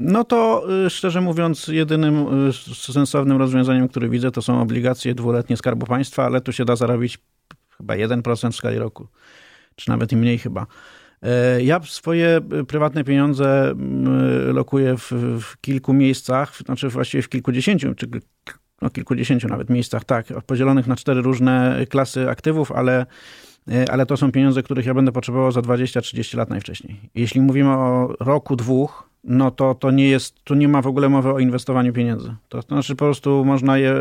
[0.00, 5.56] No to y, szczerze mówiąc, jedynym y, sensownym rozwiązaniem, które widzę, to są obligacje dwuletnie
[5.56, 7.18] Skarbu Państwa, ale tu się da zarobić
[7.76, 9.08] chyba 1% w skali roku,
[9.76, 10.66] czy nawet i mniej chyba.
[11.22, 13.74] E, ja swoje y, prywatne pieniądze
[14.52, 18.06] lokuję w, w kilku miejscach, znaczy właściwie w kilkudziesięciu, czy
[18.82, 23.06] no kilkudziesięciu nawet miejscach, tak, podzielonych na cztery różne klasy aktywów, ale
[23.90, 27.00] ale to są pieniądze, których ja będę potrzebował za 20-30 lat najwcześniej.
[27.14, 31.08] Jeśli mówimy o roku, dwóch, no to, to nie jest, tu nie ma w ogóle
[31.08, 32.34] mowy o inwestowaniu pieniędzy.
[32.48, 33.94] To znaczy po prostu można je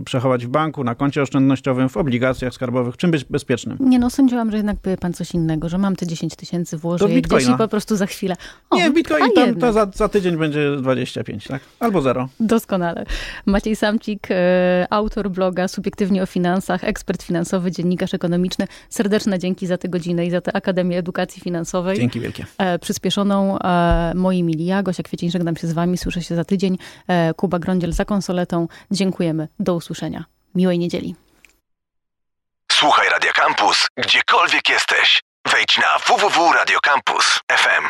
[0.00, 3.78] y, przechować w banku, na koncie oszczędnościowym, w obligacjach skarbowych, czym być bezpiecznym.
[3.80, 7.10] Nie no, sądziłam, że jednak powie pan coś innego, że mam te 10 tysięcy, włożę
[7.10, 8.34] je gdzieś i po prostu za chwilę.
[8.70, 11.62] O, nie, Bitcoin tam, to za, za, tydzień będzie 25, tak?
[11.80, 12.28] Albo zero.
[12.40, 13.04] Doskonale.
[13.46, 18.66] Maciej Samcik, e, autor bloga Subiektywnie o finansach, ekspert finansowy, dziennikarz ekonomiczny.
[18.88, 21.98] Serdeczne dzięki za tę godzinę i za tę Akademię Edukacji Finansowej.
[21.98, 22.46] Dzięki wielkie.
[22.58, 24.12] E, przyspieszoną e,
[24.56, 26.78] ja, Gosia Kwiecień, żegnam się z wami, słyszę się za tydzień.
[27.08, 28.68] E, Kuba Grądziel za konsoletą.
[28.90, 30.24] Dziękujemy, do usłyszenia.
[30.54, 31.14] Miłej niedzieli.
[32.72, 35.22] Słuchaj Radio Campus, gdziekolwiek jesteś.
[35.52, 37.84] Wejdź na www.radiocampus.fm.